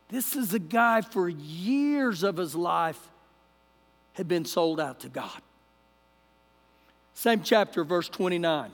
This 0.08 0.34
is 0.34 0.52
a 0.52 0.58
guy 0.58 1.02
for 1.02 1.28
years 1.28 2.22
of 2.22 2.36
his 2.36 2.54
life 2.54 3.00
had 4.14 4.28
been 4.28 4.44
sold 4.44 4.80
out 4.80 5.00
to 5.00 5.08
God. 5.08 5.40
Same 7.14 7.42
chapter, 7.42 7.84
verse 7.84 8.08
29. 8.08 8.70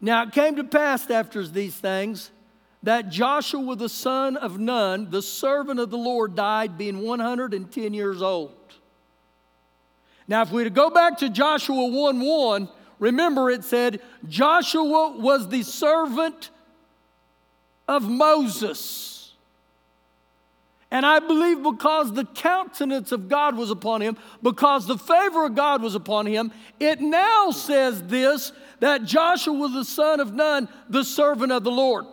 Now 0.00 0.24
it 0.24 0.32
came 0.32 0.56
to 0.56 0.64
pass 0.64 1.08
after 1.08 1.46
these 1.46 1.74
things 1.74 2.30
that 2.82 3.10
Joshua 3.10 3.76
the 3.76 3.88
son 3.88 4.36
of 4.36 4.58
Nun, 4.58 5.10
the 5.10 5.22
servant 5.22 5.78
of 5.78 5.90
the 5.90 5.98
Lord, 5.98 6.34
died 6.34 6.78
being 6.78 7.02
110 7.02 7.94
years 7.94 8.22
old. 8.22 8.54
Now, 10.30 10.40
if 10.40 10.50
we 10.50 10.64
to 10.64 10.70
go 10.70 10.88
back 10.88 11.18
to 11.18 11.28
Joshua 11.28 11.84
1 11.86 12.20
1, 12.20 12.68
Remember, 13.00 13.50
it 13.50 13.64
said 13.64 14.00
Joshua 14.28 15.16
was 15.16 15.48
the 15.48 15.62
servant 15.62 16.50
of 17.88 18.08
Moses. 18.08 19.32
And 20.92 21.06
I 21.06 21.18
believe 21.20 21.62
because 21.62 22.12
the 22.12 22.26
countenance 22.26 23.10
of 23.10 23.28
God 23.28 23.56
was 23.56 23.70
upon 23.70 24.02
him, 24.02 24.18
because 24.42 24.86
the 24.86 24.98
favor 24.98 25.46
of 25.46 25.54
God 25.54 25.82
was 25.82 25.94
upon 25.94 26.26
him, 26.26 26.52
it 26.78 27.00
now 27.00 27.50
says 27.50 28.02
this 28.02 28.52
that 28.80 29.04
Joshua 29.04 29.54
was 29.54 29.72
the 29.72 29.84
son 29.84 30.20
of 30.20 30.34
Nun, 30.34 30.68
the 30.88 31.04
servant 31.04 31.52
of 31.52 31.64
the 31.64 31.70
Lord. 31.70 32.04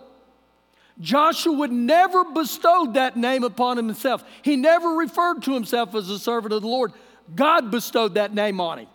Joshua 0.99 1.53
would 1.53 1.71
never 1.71 2.23
bestowed 2.23 2.93
that 2.93 3.17
name 3.17 3.43
upon 3.43 3.77
himself. 3.77 4.23
He 4.41 4.55
never 4.55 4.89
referred 4.89 5.43
to 5.43 5.53
himself 5.53 5.93
as 5.95 6.09
a 6.09 6.17
servant 6.17 6.53
of 6.53 6.61
the 6.61 6.67
Lord. 6.67 6.93
God 7.35 7.71
bestowed 7.71 8.15
that 8.15 8.33
name 8.33 8.61
on 8.61 8.79
him. 8.79 8.87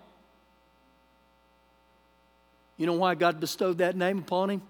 You 2.76 2.86
know 2.86 2.94
why 2.94 3.14
God 3.14 3.38
bestowed 3.38 3.78
that 3.78 3.96
name 3.96 4.18
upon 4.18 4.50
him? 4.50 4.62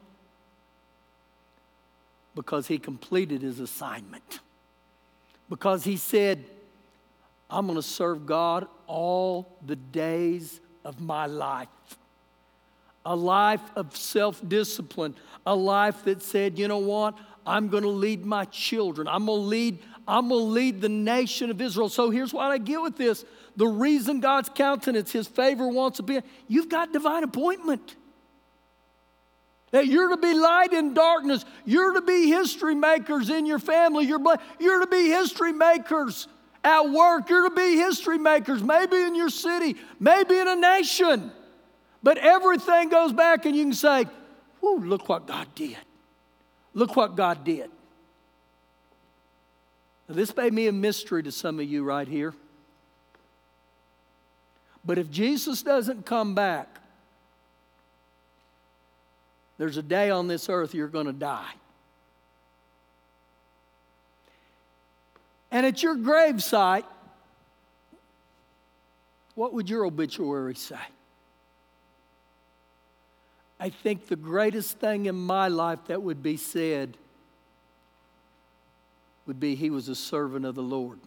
Because 2.35 2.67
he 2.67 2.79
completed 2.79 3.43
his 3.43 3.61
assignment. 3.61 4.41
Because 5.49 5.85
he 5.85 5.97
said, 5.97 6.45
I'm 7.49 7.67
going 7.67 7.77
to 7.77 7.83
serve 7.83 8.27
God 8.27 8.67
all 8.87 9.47
the 9.65 9.77
days 9.77 10.61
of 10.85 11.01
my 11.01 11.27
life. 11.27 11.69
A 13.05 13.15
life 13.15 13.63
of 13.77 13.97
self 13.97 14.47
discipline, 14.49 15.15
a 15.47 15.55
life 15.55 16.05
that 16.05 16.23
said, 16.23 16.59
you 16.59 16.69
know 16.69 16.79
what? 16.79 17.15
I'm 17.45 17.69
going 17.69 17.83
to 17.83 17.89
lead 17.89 18.25
my 18.25 18.45
children. 18.47 19.09
I'm 19.09 19.27
going 19.27 19.41
to 19.41 19.47
lead 19.47 19.79
I'm 20.07 20.29
going 20.29 20.41
to 20.41 20.51
lead 20.51 20.81
the 20.81 20.89
nation 20.89 21.51
of 21.51 21.61
Israel. 21.61 21.89
So 21.89 22.11
here's 22.11 22.33
what 22.33 22.51
I 22.51 22.59
get 22.59 22.83
with 22.83 22.97
this. 22.97 23.25
The 23.57 23.67
reason 23.67 24.21
God's 24.21 24.49
countenance, 24.49 25.13
his 25.13 25.29
favor 25.29 25.69
wants 25.69 25.99
to 25.99 26.03
be, 26.03 26.21
you've 26.49 26.69
got 26.69 26.93
divine 26.93 27.23
appointment. 27.23 27.97
That 29.73 29.87
you're 29.87 30.11
to 30.11 30.17
be 30.17 30.35
light 30.35 30.73
in 30.73 30.95
darkness. 30.95 31.45
You're 31.65 31.95
to 31.95 32.03
be 32.03 32.29
history 32.29 32.75
makers 32.75 33.31
in 33.31 33.47
your 33.47 33.59
family. 33.59 34.07
You're, 34.07 34.21
you're 34.61 34.81
to 34.81 34.87
be 34.87 35.09
history 35.09 35.53
makers 35.53 36.29
at 36.63 36.83
work. 36.91 37.29
You're 37.31 37.49
to 37.49 37.55
be 37.55 37.77
history 37.77 38.19
makers, 38.19 38.63
maybe 38.63 38.97
in 38.97 39.15
your 39.15 39.31
city, 39.31 39.77
maybe 39.99 40.37
in 40.37 40.49
a 40.49 40.57
nation. 40.57 41.33
But 42.03 42.19
everything 42.19 42.91
goes 42.91 43.13
back 43.13 43.47
and 43.47 43.57
you 43.57 43.65
can 43.65 43.73
say, 43.73 44.07
Whoa, 44.61 44.77
look 44.77 45.09
what 45.09 45.27
God 45.27 45.49
did. 45.55 45.79
Look 46.73 46.95
what 46.95 47.17
God 47.17 47.43
did. 47.43 47.71
Now, 50.09 50.15
this 50.15 50.37
may 50.37 50.51
be 50.51 50.69
a 50.69 50.73
mystery 50.73 51.23
to 51.25 51.33
some 51.33 51.59
of 51.59 51.67
you 51.67 51.83
right 51.83 52.07
here. 52.07 52.35
But 54.85 54.99
if 54.99 55.11
Jesus 55.11 55.63
doesn't 55.63 56.07
come 56.07 56.35
back, 56.35 56.81
there's 59.59 59.77
a 59.77 59.83
day 59.83 60.11
on 60.11 60.27
this 60.27 60.49
earth 60.49 60.75
you're 60.75 60.89
going 60.89 61.07
to 61.07 61.13
die. 61.13 61.53
And 65.51 65.67
at 65.67 65.83
your 65.83 65.95
gravesite, 65.95 66.85
what 69.35 69.53
would 69.53 69.69
your 69.69 69.85
obituary 69.85 70.55
say? 70.55 70.77
I 73.61 73.71
think 73.71 74.09
the 74.09 74.17
greatest 74.17 74.79
thing 74.79 75.07
in 75.07 75.15
my 75.15 75.49
life 75.49 75.79
that 75.87 76.03
would 76.03 76.23
be 76.23 76.37
said 76.37 76.97
would 79.27 79.39
be 79.39 79.55
he 79.55 79.71
was 79.71 79.89
a 79.89 79.95
servant 79.95 80.45
of 80.45 80.57
the 80.57 80.63
Lord. 80.63 80.99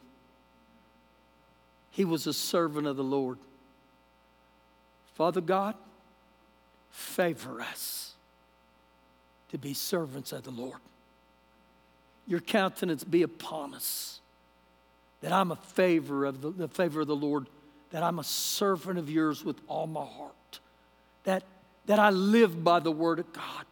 He 1.92 2.06
was 2.06 2.28
a 2.28 2.34
servant 2.34 2.88
of 2.88 2.96
the 2.96 3.04
Lord. 3.04 3.38
Father 5.16 5.42
God, 5.42 5.76
favor 6.92 7.62
us 7.62 8.14
to 9.50 9.58
be 9.58 9.74
servants 9.74 10.32
of 10.32 10.44
the 10.44 10.52
Lord. 10.52 10.80
Your 12.28 12.40
countenance 12.40 13.04
be 13.04 13.24
upon 13.24 13.74
us. 13.74 14.22
That 15.22 15.32
I'm 15.32 15.52
a 15.52 15.56
favor 15.56 16.26
of 16.26 16.42
the, 16.42 16.52
the 16.52 16.68
favor 16.68 17.02
of 17.02 17.08
the 17.08 17.16
Lord, 17.16 17.48
that 17.92 18.04
I'm 18.04 18.20
a 18.20 18.24
servant 18.24 19.00
of 19.00 19.10
yours 19.10 19.44
with 19.44 19.60
all 19.68 19.88
my 19.88 20.06
heart. 20.06 20.60
That 21.24 21.44
that 21.86 22.00
I 22.00 22.10
live 22.10 22.64
by 22.64 22.80
the 22.80 22.92
Word 22.92 23.20
of 23.20 23.32
God. 23.34 23.66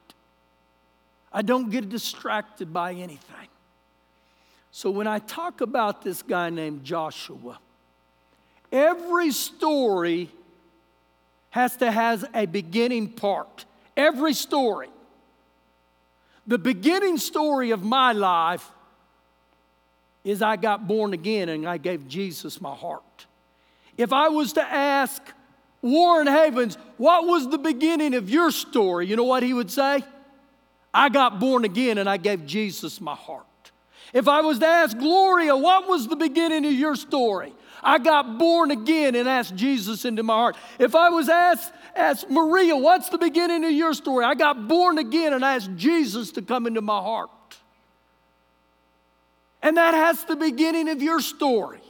I 1.31 1.41
don't 1.41 1.69
get 1.69 1.89
distracted 1.89 2.71
by 2.71 2.93
anything. 2.93 3.47
So 4.71 4.89
when 4.91 5.07
I 5.07 5.19
talk 5.19 5.61
about 5.61 6.03
this 6.03 6.21
guy 6.21 6.49
named 6.49 6.83
Joshua, 6.83 7.59
every 8.71 9.31
story 9.31 10.29
has 11.53 11.77
to 11.77 11.91
has 11.91 12.25
a 12.33 12.47
beginning 12.47 13.07
part. 13.07 13.65
Every 13.95 14.33
story. 14.33 14.89
The 16.47 16.57
beginning 16.57 17.19
story 17.19 17.69
of 17.69 17.83
my 17.83 18.11
life 18.11 18.67
is 20.23 20.41
I 20.41 20.55
got 20.55 20.87
born 20.87 21.13
again 21.13 21.49
and 21.49 21.69
I 21.69 21.77
gave 21.77 22.07
Jesus 22.07 22.59
my 22.59 22.73
heart. 22.73 23.27
If 23.99 24.11
I 24.11 24.29
was 24.29 24.53
to 24.53 24.63
ask 24.63 25.21
Warren 25.83 26.25
Havens, 26.25 26.75
what 26.97 27.27
was 27.27 27.47
the 27.47 27.59
beginning 27.59 28.15
of 28.15 28.31
your 28.31 28.49
story? 28.49 29.05
You 29.05 29.15
know 29.15 29.23
what 29.23 29.43
he 29.43 29.53
would 29.53 29.69
say? 29.69 30.03
I 30.91 31.09
got 31.09 31.39
born 31.39 31.65
again 31.65 31.99
and 31.99 32.09
I 32.09 32.17
gave 32.17 32.47
Jesus 32.47 32.99
my 32.99 33.13
heart. 33.13 33.45
If 34.11 34.27
I 34.27 34.41
was 34.41 34.57
to 34.57 34.65
ask 34.65 34.97
Gloria, 34.97 35.55
what 35.55 35.87
was 35.87 36.07
the 36.07 36.15
beginning 36.15 36.65
of 36.65 36.73
your 36.73 36.95
story? 36.95 37.53
I 37.83 37.99
got 37.99 38.37
born 38.37 38.71
again 38.71 39.15
and 39.15 39.27
asked 39.27 39.55
Jesus 39.55 40.05
into 40.05 40.23
my 40.23 40.33
heart. 40.33 40.55
If 40.79 40.95
I 40.95 41.09
was 41.09 41.29
asked, 41.29 41.73
asked 41.95 42.29
Maria, 42.29 42.75
what's 42.75 43.09
the 43.09 43.17
beginning 43.17 43.63
of 43.65 43.71
your 43.71 43.93
story? 43.93 44.25
I 44.25 44.35
got 44.35 44.67
born 44.67 44.97
again 44.97 45.33
and 45.33 45.43
asked 45.43 45.75
Jesus 45.75 46.31
to 46.33 46.41
come 46.41 46.65
into 46.65 46.81
my 46.81 46.99
heart. 46.99 47.29
And 49.61 49.77
that 49.77 49.93
has 49.93 50.23
the 50.25 50.35
beginning 50.35 50.89
of 50.89 51.01
your 51.01 51.21
story 51.21 51.81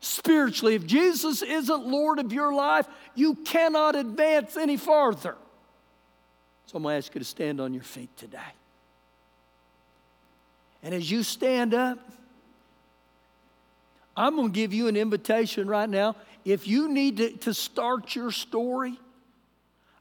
spiritually. 0.00 0.74
If 0.74 0.86
Jesus 0.86 1.42
isn't 1.42 1.86
Lord 1.86 2.18
of 2.18 2.32
your 2.32 2.52
life, 2.52 2.86
you 3.14 3.34
cannot 3.34 3.96
advance 3.96 4.56
any 4.56 4.76
farther. 4.76 5.36
So 6.66 6.76
I'm 6.76 6.82
going 6.82 6.94
to 6.94 6.98
ask 6.98 7.14
you 7.14 7.18
to 7.18 7.24
stand 7.24 7.60
on 7.60 7.74
your 7.74 7.82
feet 7.82 8.16
today. 8.16 8.38
And 10.82 10.94
as 10.94 11.10
you 11.10 11.22
stand 11.22 11.74
up, 11.74 11.98
I'm 14.16 14.36
going 14.36 14.48
to 14.48 14.54
give 14.54 14.72
you 14.72 14.88
an 14.88 14.96
invitation 14.96 15.66
right 15.68 15.88
now. 15.88 16.16
If 16.44 16.66
you 16.66 16.88
need 16.88 17.16
to, 17.18 17.30
to 17.38 17.54
start 17.54 18.14
your 18.14 18.30
story, 18.30 18.98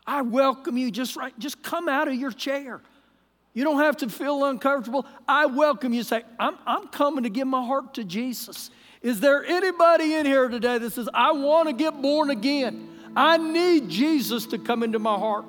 I 0.06 0.21
welcome 0.21 0.78
you. 0.78 0.91
Just 0.91 1.15
right, 1.15 1.38
just 1.39 1.62
come 1.63 1.88
out 1.88 2.08
of 2.08 2.15
your 2.15 2.32
chair. 2.32 2.82
You 3.54 3.63
don't 3.63 3.80
have 3.80 3.97
to 3.97 4.10
feel 4.10 4.45
uncomfortable. 4.45 5.06
I 5.28 5.45
welcome 5.45 5.93
you. 5.93 6.04
Say, 6.04 6.24
I'm, 6.39 6.58
I'm 6.65 6.88
coming 6.88 7.24
to 7.24 7.30
give 7.30 7.47
my 7.47 7.65
heart 7.65 7.95
to 7.95 8.04
Jesus. 8.04 8.71
Is 9.02 9.19
there 9.19 9.43
anybody 9.43 10.13
in 10.13 10.26
here 10.26 10.47
today 10.47 10.78
that 10.78 10.93
says, 10.93 11.10
I 11.13 11.32
want 11.34 11.67
to 11.67 11.74
get 11.74 12.02
born 12.02 12.30
again? 12.30 12.88
I 13.15 13.38
need 13.38 13.89
Jesus 13.89 14.45
to 14.47 14.58
come 14.58 14.84
into 14.84 15.00
my 15.00 15.15
heart. 15.15 15.45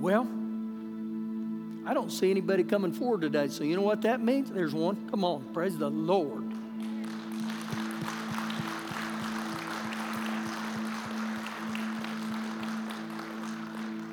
Well, 0.00 0.28
I 1.86 1.94
don't 1.94 2.10
see 2.10 2.32
anybody 2.32 2.64
coming 2.64 2.92
forward 2.92 3.20
today. 3.20 3.46
So, 3.46 3.62
you 3.62 3.76
know 3.76 3.82
what 3.82 4.02
that 4.02 4.20
means? 4.20 4.50
There's 4.50 4.74
one. 4.74 5.08
Come 5.08 5.24
on, 5.24 5.44
praise 5.54 5.78
the 5.78 5.88
Lord. 5.88 6.42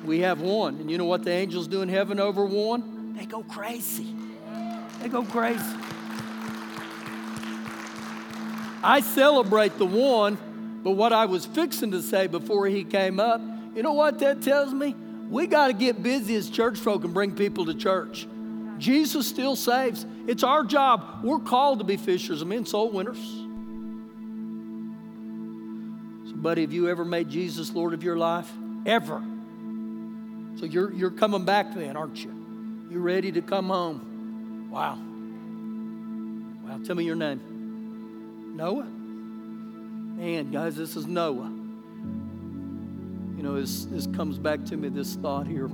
We 0.04 0.20
have 0.20 0.40
one. 0.40 0.76
And 0.76 0.88
you 0.88 0.98
know 0.98 1.04
what 1.04 1.24
the 1.24 1.32
angels 1.32 1.66
do 1.66 1.82
in 1.82 1.88
heaven 1.88 2.20
over 2.20 2.46
one? 2.46 3.16
They 3.18 3.26
go 3.26 3.42
crazy. 3.42 4.14
They 5.02 5.08
go 5.08 5.24
crazy. 5.24 5.64
I 8.84 9.00
celebrate 9.00 9.78
the 9.78 9.86
one, 9.86 10.38
but 10.84 10.92
what 10.92 11.12
I 11.12 11.24
was 11.24 11.44
fixing 11.44 11.90
to 11.90 12.02
say 12.02 12.28
before 12.28 12.66
he 12.66 12.84
came 12.84 13.18
up, 13.18 13.40
you 13.74 13.82
know 13.82 13.94
what 13.94 14.20
that 14.20 14.42
tells 14.42 14.72
me? 14.72 14.94
We 15.28 15.46
got 15.46 15.68
to 15.68 15.72
get 15.72 16.02
busy 16.02 16.36
as 16.36 16.50
church 16.50 16.78
folk 16.78 17.04
and 17.04 17.14
bring 17.14 17.34
people 17.34 17.66
to 17.66 17.74
church. 17.74 18.26
Jesus 18.78 19.26
still 19.26 19.56
saves. 19.56 20.06
It's 20.26 20.42
our 20.42 20.64
job. 20.64 21.20
We're 21.22 21.38
called 21.38 21.78
to 21.78 21.84
be 21.84 21.96
fishers 21.96 22.42
of 22.42 22.48
men, 22.48 22.66
soul 22.66 22.90
winners. 22.90 23.18
So, 26.28 26.36
buddy, 26.36 26.62
have 26.62 26.72
you 26.72 26.88
ever 26.88 27.04
made 27.04 27.28
Jesus 27.28 27.72
Lord 27.72 27.94
of 27.94 28.02
your 28.02 28.16
life? 28.16 28.50
Ever. 28.86 29.22
So 30.56 30.66
you're, 30.66 30.92
you're 30.92 31.10
coming 31.10 31.44
back 31.44 31.74
then, 31.74 31.96
aren't 31.96 32.22
you? 32.22 32.30
You 32.90 33.00
ready 33.00 33.32
to 33.32 33.42
come 33.42 33.68
home? 33.68 34.68
Wow. 34.70 34.98
Wow, 36.68 36.80
tell 36.84 36.94
me 36.94 37.04
your 37.04 37.16
name. 37.16 38.56
Noah? 38.56 38.84
Man, 38.84 40.50
guys, 40.50 40.76
this 40.76 40.96
is 40.96 41.06
Noah. 41.06 41.63
Know, 43.44 43.60
this, 43.60 43.84
this 43.84 44.06
comes 44.08 44.38
back 44.38 44.64
to 44.64 44.76
me, 44.76 44.88
this 44.88 45.16
thought 45.16 45.46
here. 45.46 45.68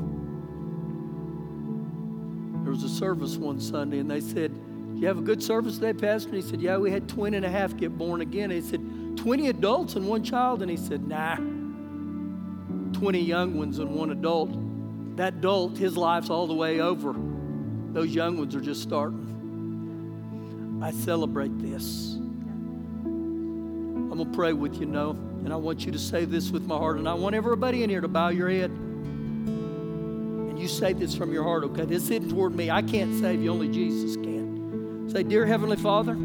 There 2.65 2.73
was 2.73 2.83
a 2.83 2.89
service 2.89 3.37
one 3.37 3.61
Sunday, 3.61 4.01
and 4.01 4.11
they 4.11 4.21
said, 4.21 4.53
you 5.01 5.07
have 5.07 5.19
a 5.19 5.23
good 5.23 5.43
service 5.43 5.79
today, 5.79 5.93
Pastor? 5.95 6.29
And 6.29 6.37
he 6.37 6.43
said, 6.43 6.61
Yeah, 6.61 6.77
we 6.77 6.91
had 6.91 7.09
20 7.09 7.35
and 7.39 7.47
a 7.47 7.49
half 7.49 7.75
get 7.75 7.97
born 7.97 8.21
again. 8.21 8.51
And 8.51 8.63
he 8.63 8.69
said, 8.69 8.81
20 9.17 9.49
adults 9.49 9.95
and 9.95 10.07
one 10.07 10.23
child? 10.23 10.61
And 10.61 10.71
he 10.71 10.77
said, 10.77 11.09
Nah, 11.09 11.37
20 11.37 13.19
young 13.19 13.57
ones 13.57 13.79
and 13.79 13.95
one 13.95 14.11
adult. 14.11 14.51
That 15.17 15.35
adult, 15.35 15.79
his 15.79 15.97
life's 15.97 16.29
all 16.29 16.47
the 16.47 16.55
way 16.55 16.81
over. 16.81 17.15
Those 17.93 18.15
young 18.15 18.37
ones 18.37 18.55
are 18.55 18.61
just 18.61 18.83
starting. 18.83 19.29
I 20.83 20.91
celebrate 20.91 21.59
this. 21.59 22.19
I'm 24.11 24.19
going 24.19 24.29
to 24.29 24.37
pray 24.37 24.53
with 24.53 24.81
you, 24.81 24.87
Noah. 24.87 25.11
And 25.13 25.53
I 25.53 25.57
want 25.57 25.87
you 25.87 25.93
to 25.93 25.99
say 25.99 26.25
this 26.25 26.51
with 26.51 26.67
my 26.67 26.77
heart. 26.77 26.99
And 26.99 27.09
I 27.09 27.15
want 27.15 27.37
everybody 27.37 27.85
in 27.85 27.91
here 27.91 28.01
to 28.01 28.09
bow 28.09 28.31
your 28.31 28.51
head. 28.51 28.71
And 28.71 30.59
you 30.59 30.67
say 30.67 30.93
this 30.93 31.15
from 31.15 31.33
your 31.33 31.45
heart, 31.45 31.63
okay? 31.65 31.85
This 31.85 32.11
isn't 32.11 32.29
toward 32.29 32.57
me. 32.57 32.73
I 32.73 32.83
can't 32.83 33.21
save 33.21 33.41
you, 33.41 33.53
only 33.53 33.69
Jesus 33.69 34.17
can. 34.17 35.09
Say, 35.11 35.23
Dear 35.23 35.47
Heavenly 35.47 35.77
Father, 35.77 36.17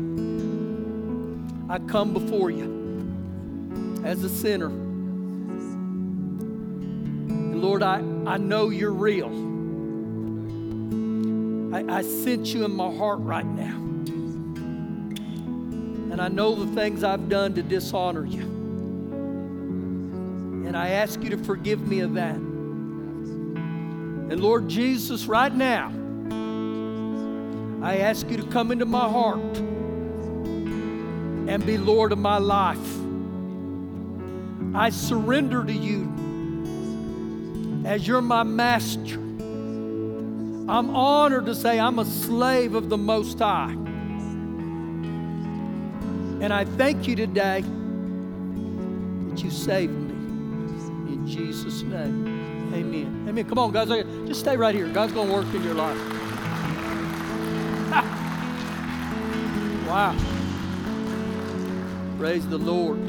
I 1.70 1.78
come 1.88 2.12
before 2.12 2.50
you 2.50 4.02
as 4.04 4.24
a 4.24 4.30
sinner. 4.30 4.70
And 7.26 7.62
Lord, 7.62 7.84
I, 7.84 7.98
I 8.26 8.38
know 8.38 8.70
you're 8.70 8.94
real. 8.94 9.30
I, 11.76 11.98
I 11.98 12.02
sense 12.02 12.52
you 12.52 12.66
in 12.66 12.76
my 12.76 12.92
heart 12.96 13.20
right 13.20 13.46
now. 13.46 13.95
And 16.16 16.22
I 16.22 16.30
know 16.30 16.55
the 16.55 16.74
things 16.74 17.03
I've 17.03 17.28
done 17.28 17.55
to 17.55 17.61
dishonor 17.61 18.26
you. 18.26 18.43
And 20.66 20.78
I 20.78 20.91
ask 20.91 21.22
you 21.22 21.32
to 21.32 21.38
forgive 21.38 21.86
me 21.86 21.99
of 21.99 22.13
that. 22.13 22.36
And 22.36 24.39
Lord 24.39 24.70
Jesus, 24.70 25.26
right 25.26 25.53
now, 25.53 25.91
I 27.84 27.97
ask 27.97 28.30
you 28.30 28.38
to 28.38 28.45
come 28.45 28.72
into 28.72 28.86
my 28.86 29.09
heart 29.09 29.57
and 31.49 31.66
be 31.66 31.78
Lord 31.78 32.13
of 32.13 32.18
my 32.18 32.38
life. 32.38 32.97
I 34.74 34.91
surrender 34.91 35.66
to 35.66 35.74
you 35.74 36.13
as 37.86 38.07
you're 38.07 38.22
my 38.22 38.43
master. 38.43 39.16
I'm 39.16 40.95
honored 40.95 41.47
to 41.47 41.55
say 41.55 41.78
I'm 41.78 41.99
a 41.99 42.05
slave 42.05 42.74
of 42.74 42.88
the 42.88 42.97
Most 42.97 43.39
High. 43.39 43.76
And 46.46 46.54
I 46.54 46.64
thank 46.64 47.08
you 47.08 47.16
today 47.16 47.62
that 47.62 49.43
you 49.43 49.50
saved 49.50 49.91
me. 49.91 50.14
In 51.12 51.26
Jesus' 51.26 51.82
name. 51.82 52.72
Amen. 52.72 53.26
Amen. 53.28 53.46
Come 53.46 53.58
on, 53.58 53.72
guys. 53.72 53.88
Just 54.28 54.41
stay 54.41 54.56
right 54.56 54.76
here. 54.76 54.88
God's 54.89 55.12
going 55.12 55.28
to 55.28 55.34
work 55.34 55.52
in 55.56 55.64
your 55.64 55.74
life. 55.74 55.98
wow. 59.88 60.16
Praise 62.20 62.48
the 62.48 62.60
Lord. 62.60 63.00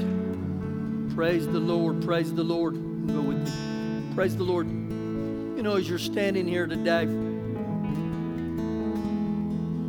Praise 1.14 1.47
the 1.47 1.61
Lord. 1.61 2.03
Praise 2.07 2.32
the 2.32 2.43
Lord. 2.43 2.72
Go 3.07 3.20
with 3.20 3.37
me. 3.37 4.14
Praise 4.14 4.34
the 4.34 4.45
Lord. 4.45 4.66
You 4.66 5.62
know, 5.62 5.76
as 5.76 5.87
you're 5.87 5.99
standing 5.99 6.49
here 6.49 6.66
today, 6.66 7.03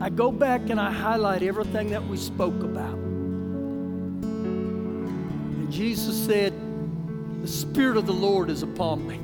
I 0.04 0.10
go 0.10 0.34
back 0.34 0.70
and 0.70 0.82
I 0.82 0.92
highlight 0.92 1.44
everything 1.44 1.92
that 1.92 2.06
we 2.06 2.18
spoke 2.18 2.62
about. 2.62 2.87
Jesus 5.78 6.26
said, 6.26 6.54
The 7.44 7.48
Spirit 7.48 7.98
of 7.98 8.08
the 8.08 8.12
Lord 8.12 8.50
is 8.50 8.64
upon 8.64 9.06
me. 9.06 9.20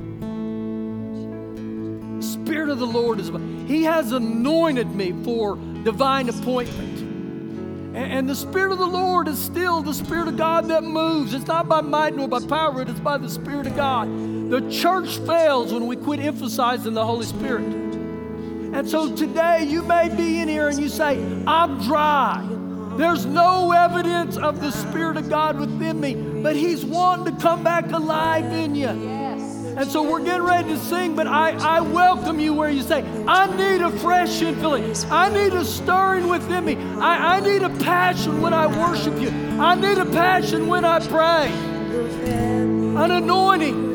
The 2.20 2.22
Spirit 2.24 2.68
of 2.68 2.78
the 2.78 2.86
Lord 2.86 3.18
is 3.18 3.28
upon 3.28 3.64
me. 3.64 3.66
He 3.66 3.82
has 3.82 4.12
anointed 4.12 4.86
me 4.94 5.12
for 5.24 5.56
divine 5.82 6.28
appointment. 6.28 7.96
And 7.96 8.30
the 8.30 8.36
Spirit 8.36 8.70
of 8.70 8.78
the 8.78 8.86
Lord 8.86 9.26
is 9.26 9.36
still 9.36 9.82
the 9.82 9.92
Spirit 9.92 10.28
of 10.28 10.36
God 10.36 10.68
that 10.68 10.84
moves. 10.84 11.34
It's 11.34 11.48
not 11.48 11.68
by 11.68 11.80
might 11.80 12.14
nor 12.14 12.28
by 12.28 12.38
power, 12.38 12.82
it 12.82 12.88
is 12.88 13.00
by 13.00 13.18
the 13.18 13.28
Spirit 13.28 13.66
of 13.66 13.74
God. 13.74 14.06
The 14.48 14.60
church 14.70 15.18
fails 15.26 15.72
when 15.72 15.88
we 15.88 15.96
quit 15.96 16.20
emphasizing 16.20 16.94
the 16.94 17.04
Holy 17.04 17.26
Spirit. 17.26 17.64
And 17.64 18.88
so 18.88 19.12
today 19.16 19.64
you 19.64 19.82
may 19.82 20.08
be 20.08 20.38
in 20.38 20.46
here 20.46 20.68
and 20.68 20.78
you 20.78 20.88
say, 20.88 21.20
I'm 21.48 21.82
dry. 21.82 22.48
There's 22.96 23.26
no 23.26 23.72
evidence 23.72 24.36
of 24.36 24.60
the 24.60 24.70
Spirit 24.70 25.16
of 25.16 25.28
God 25.28 25.58
within 25.58 26.00
me, 26.00 26.14
but 26.44 26.54
He's 26.54 26.84
wanting 26.84 27.34
to 27.34 27.40
come 27.40 27.64
back 27.64 27.90
alive 27.90 28.44
in 28.52 28.74
you. 28.74 28.88
And 28.88 29.90
so 29.90 30.02
we're 30.02 30.22
getting 30.22 30.42
ready 30.42 30.68
to 30.68 30.78
sing, 30.78 31.16
but 31.16 31.26
I, 31.26 31.52
I 31.52 31.80
welcome 31.80 32.38
you 32.38 32.52
where 32.52 32.68
you 32.68 32.82
say, 32.82 33.02
I 33.26 33.46
need 33.56 33.80
a 33.80 33.90
fresh 33.90 34.40
infilling. 34.40 35.10
I 35.10 35.30
need 35.30 35.54
a 35.54 35.64
stirring 35.64 36.28
within 36.28 36.66
me. 36.66 36.76
I, 37.00 37.36
I 37.36 37.40
need 37.40 37.62
a 37.62 37.70
passion 37.82 38.42
when 38.42 38.52
I 38.52 38.66
worship 38.66 39.18
you. 39.22 39.30
I 39.58 39.74
need 39.74 39.96
a 39.96 40.04
passion 40.04 40.66
when 40.66 40.84
I 40.84 41.00
pray. 41.00 41.50
An 41.50 43.10
anointing. 43.10 43.94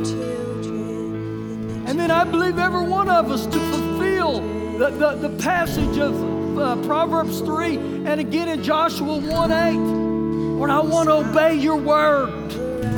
And 1.85 1.99
then 1.99 2.09
I 2.09 2.23
believe 2.23 2.57
every 2.57 2.87
one 2.87 3.09
of 3.09 3.31
us 3.31 3.45
to 3.45 3.59
fulfill 3.59 4.41
the, 4.79 4.89
the, 4.89 5.27
the 5.27 5.37
passage 5.37 5.99
of 5.99 6.57
uh, 6.57 6.77
Proverbs 6.87 7.41
3 7.41 7.77
and 8.07 8.19
again 8.19 8.49
in 8.49 8.63
Joshua 8.63 9.19
1 9.19 9.51
8. 9.51 10.08
Lord, 10.59 10.71
I 10.71 10.81
want 10.81 11.07
to 11.07 11.13
obey 11.13 11.55
your 11.55 11.77
word. 11.77 12.51
You 12.51 12.89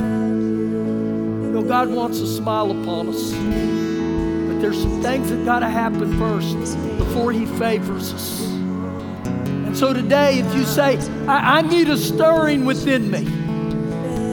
know, 1.52 1.62
God 1.62 1.90
wants 1.90 2.18
to 2.18 2.26
smile 2.26 2.72
upon 2.72 3.08
us. 3.08 3.30
But 3.30 4.60
there's 4.60 4.82
some 4.82 5.00
things 5.00 5.30
that 5.30 5.44
got 5.44 5.60
to 5.60 5.68
happen 5.68 6.18
first 6.18 6.56
before 6.98 7.30
He 7.30 7.46
favors 7.46 8.12
us. 8.12 8.40
And 8.46 9.76
so 9.76 9.92
today, 9.92 10.40
if 10.40 10.54
you 10.56 10.64
say, 10.64 10.98
I, 11.28 11.58
I 11.58 11.62
need 11.62 11.88
a 11.88 11.96
stirring 11.96 12.64
within 12.64 13.08
me, 13.08 13.22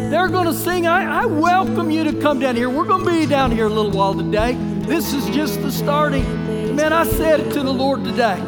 they're 0.09 0.29
going 0.29 0.47
to 0.47 0.53
sing. 0.55 0.87
I, 0.87 1.21
I 1.21 1.25
welcome 1.27 1.91
you 1.91 2.03
to 2.05 2.19
come 2.19 2.39
down 2.39 2.55
here. 2.55 2.67
We're 2.67 2.87
going 2.87 3.05
to 3.05 3.11
be 3.11 3.27
down 3.27 3.51
here 3.51 3.67
a 3.67 3.69
little 3.69 3.91
while 3.91 4.15
today. 4.15 4.53
This 4.87 5.13
is 5.13 5.23
just 5.29 5.61
the 5.61 5.71
starting. 5.71 6.75
Man, 6.75 6.91
I 6.91 7.03
said 7.03 7.41
it 7.41 7.53
to 7.53 7.61
the 7.61 7.71
Lord 7.71 8.03
today. 8.03 8.39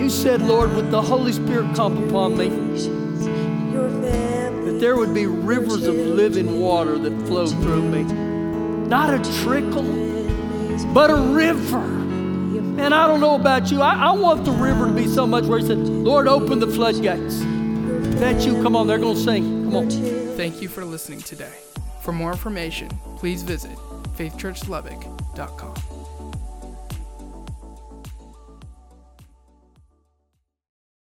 You 0.00 0.08
said, 0.08 0.42
Lord, 0.42 0.72
would 0.74 0.92
the 0.92 1.02
Holy 1.02 1.32
Spirit 1.32 1.74
come 1.74 2.08
upon 2.08 2.36
me, 2.38 2.50
there 4.80 4.96
would 4.96 5.12
be 5.12 5.26
rivers 5.26 5.86
of 5.86 5.94
living 5.94 6.58
water 6.58 6.96
that 6.98 7.26
flow 7.26 7.46
through 7.46 7.82
me. 7.82 8.02
Not 8.88 9.12
a 9.12 9.42
trickle, 9.42 9.82
but 10.94 11.10
a 11.10 11.16
river. 11.16 11.84
And 12.80 12.94
I 12.94 13.06
don't 13.06 13.20
know 13.20 13.34
about 13.34 13.70
you. 13.70 13.82
I, 13.82 13.94
I 13.94 14.12
want 14.12 14.46
the 14.46 14.52
river 14.52 14.86
to 14.86 14.92
be 14.92 15.06
so 15.06 15.26
much 15.26 15.44
where 15.44 15.58
He 15.58 15.66
said, 15.66 15.78
Lord, 15.78 16.26
open 16.26 16.60
the 16.60 16.66
floodgates. 16.66 17.40
That 18.20 18.40
you, 18.46 18.62
come 18.62 18.74
on, 18.74 18.86
they're 18.86 18.98
going 18.98 19.16
to 19.16 19.22
sing. 19.22 19.64
Come 19.64 19.76
on. 19.76 19.90
Thank 19.90 20.62
you 20.62 20.68
for 20.68 20.84
listening 20.84 21.20
today. 21.20 21.52
For 22.00 22.12
more 22.12 22.32
information, 22.32 22.88
please 23.16 23.42
visit 23.42 23.76
faithchurchlubbock.com. 24.16 25.99